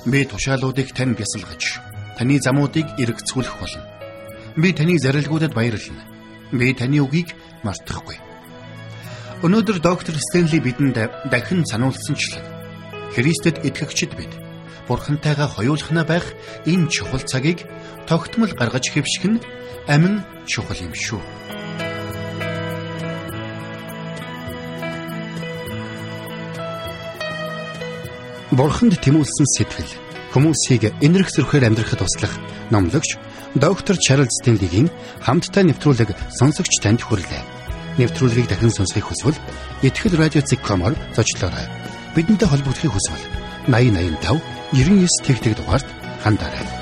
Би 0.07 0.25
тушаалуудыг 0.25 0.95
тань 0.95 1.19
бясалгаж, 1.19 1.81
таны 2.17 2.39
замуудыг 2.41 2.87
эргэцүүлэх 3.03 3.57
болно. 3.61 3.85
Би 4.57 4.73
таны 4.73 4.99
зарилгуудад 4.99 5.53
баярлна. 5.55 6.07
Би 6.53 6.73
таны 6.75 7.03
үгийг 7.03 7.35
мартахгүй. 7.63 8.19
Өнөөдөр 9.43 9.79
доктор 9.81 10.15
Стенли 10.19 10.61
бидэнд 10.61 10.97
дахин 11.31 11.65
сануулсанчлан 11.65 12.45
Христэд 13.15 13.65
итгэгчид 13.65 14.13
бид 14.17 14.33
Бурхантайгаа 14.91 15.47
хоёулахна 15.47 16.03
байх 16.03 16.35
энэ 16.67 16.91
чухал 16.91 17.23
цагийг 17.23 17.63
тогтмол 18.11 18.51
гаргаж 18.59 18.91
хэвших 18.91 19.25
нь 19.31 19.39
амин 19.87 20.27
чухал 20.51 20.83
юм 20.83 20.91
шүү. 20.91 21.23
Бурханд 28.51 28.99
тэмүүлсэн 28.99 29.47
сэтгэл 29.55 29.91
хүмүүсийг 30.35 30.91
энэрх 31.07 31.31
зөрхөөр 31.39 31.71
амьдрахад 31.71 32.03
туслах 32.03 32.35
номлогч 32.75 33.15
доктор 33.55 33.95
Чарлз 33.95 34.43
Стенлигийн 34.43 34.91
хамттай 35.23 35.71
нэвтрүүлэг 35.71 36.11
сонсогч 36.35 36.83
танд 36.83 37.07
хүрэлээ. 37.07 37.47
Нэвтрүүлгийг 38.03 38.51
дахин 38.51 38.75
сонсохыг 38.75 39.07
хүсвэл 39.07 39.39
ихтгэл 39.87 40.19
радиоцик.com-оор 40.19 40.99
зочлоорой. 41.15 41.67
Бидэнтэй 42.19 42.51
холбогдохыг 42.51 42.91
хүсвэл 42.91 43.23
8085 43.71 44.60
99 44.73 45.27
тэгтэг 45.27 45.57
дугаард 45.59 45.87
хандаарай. 46.23 46.80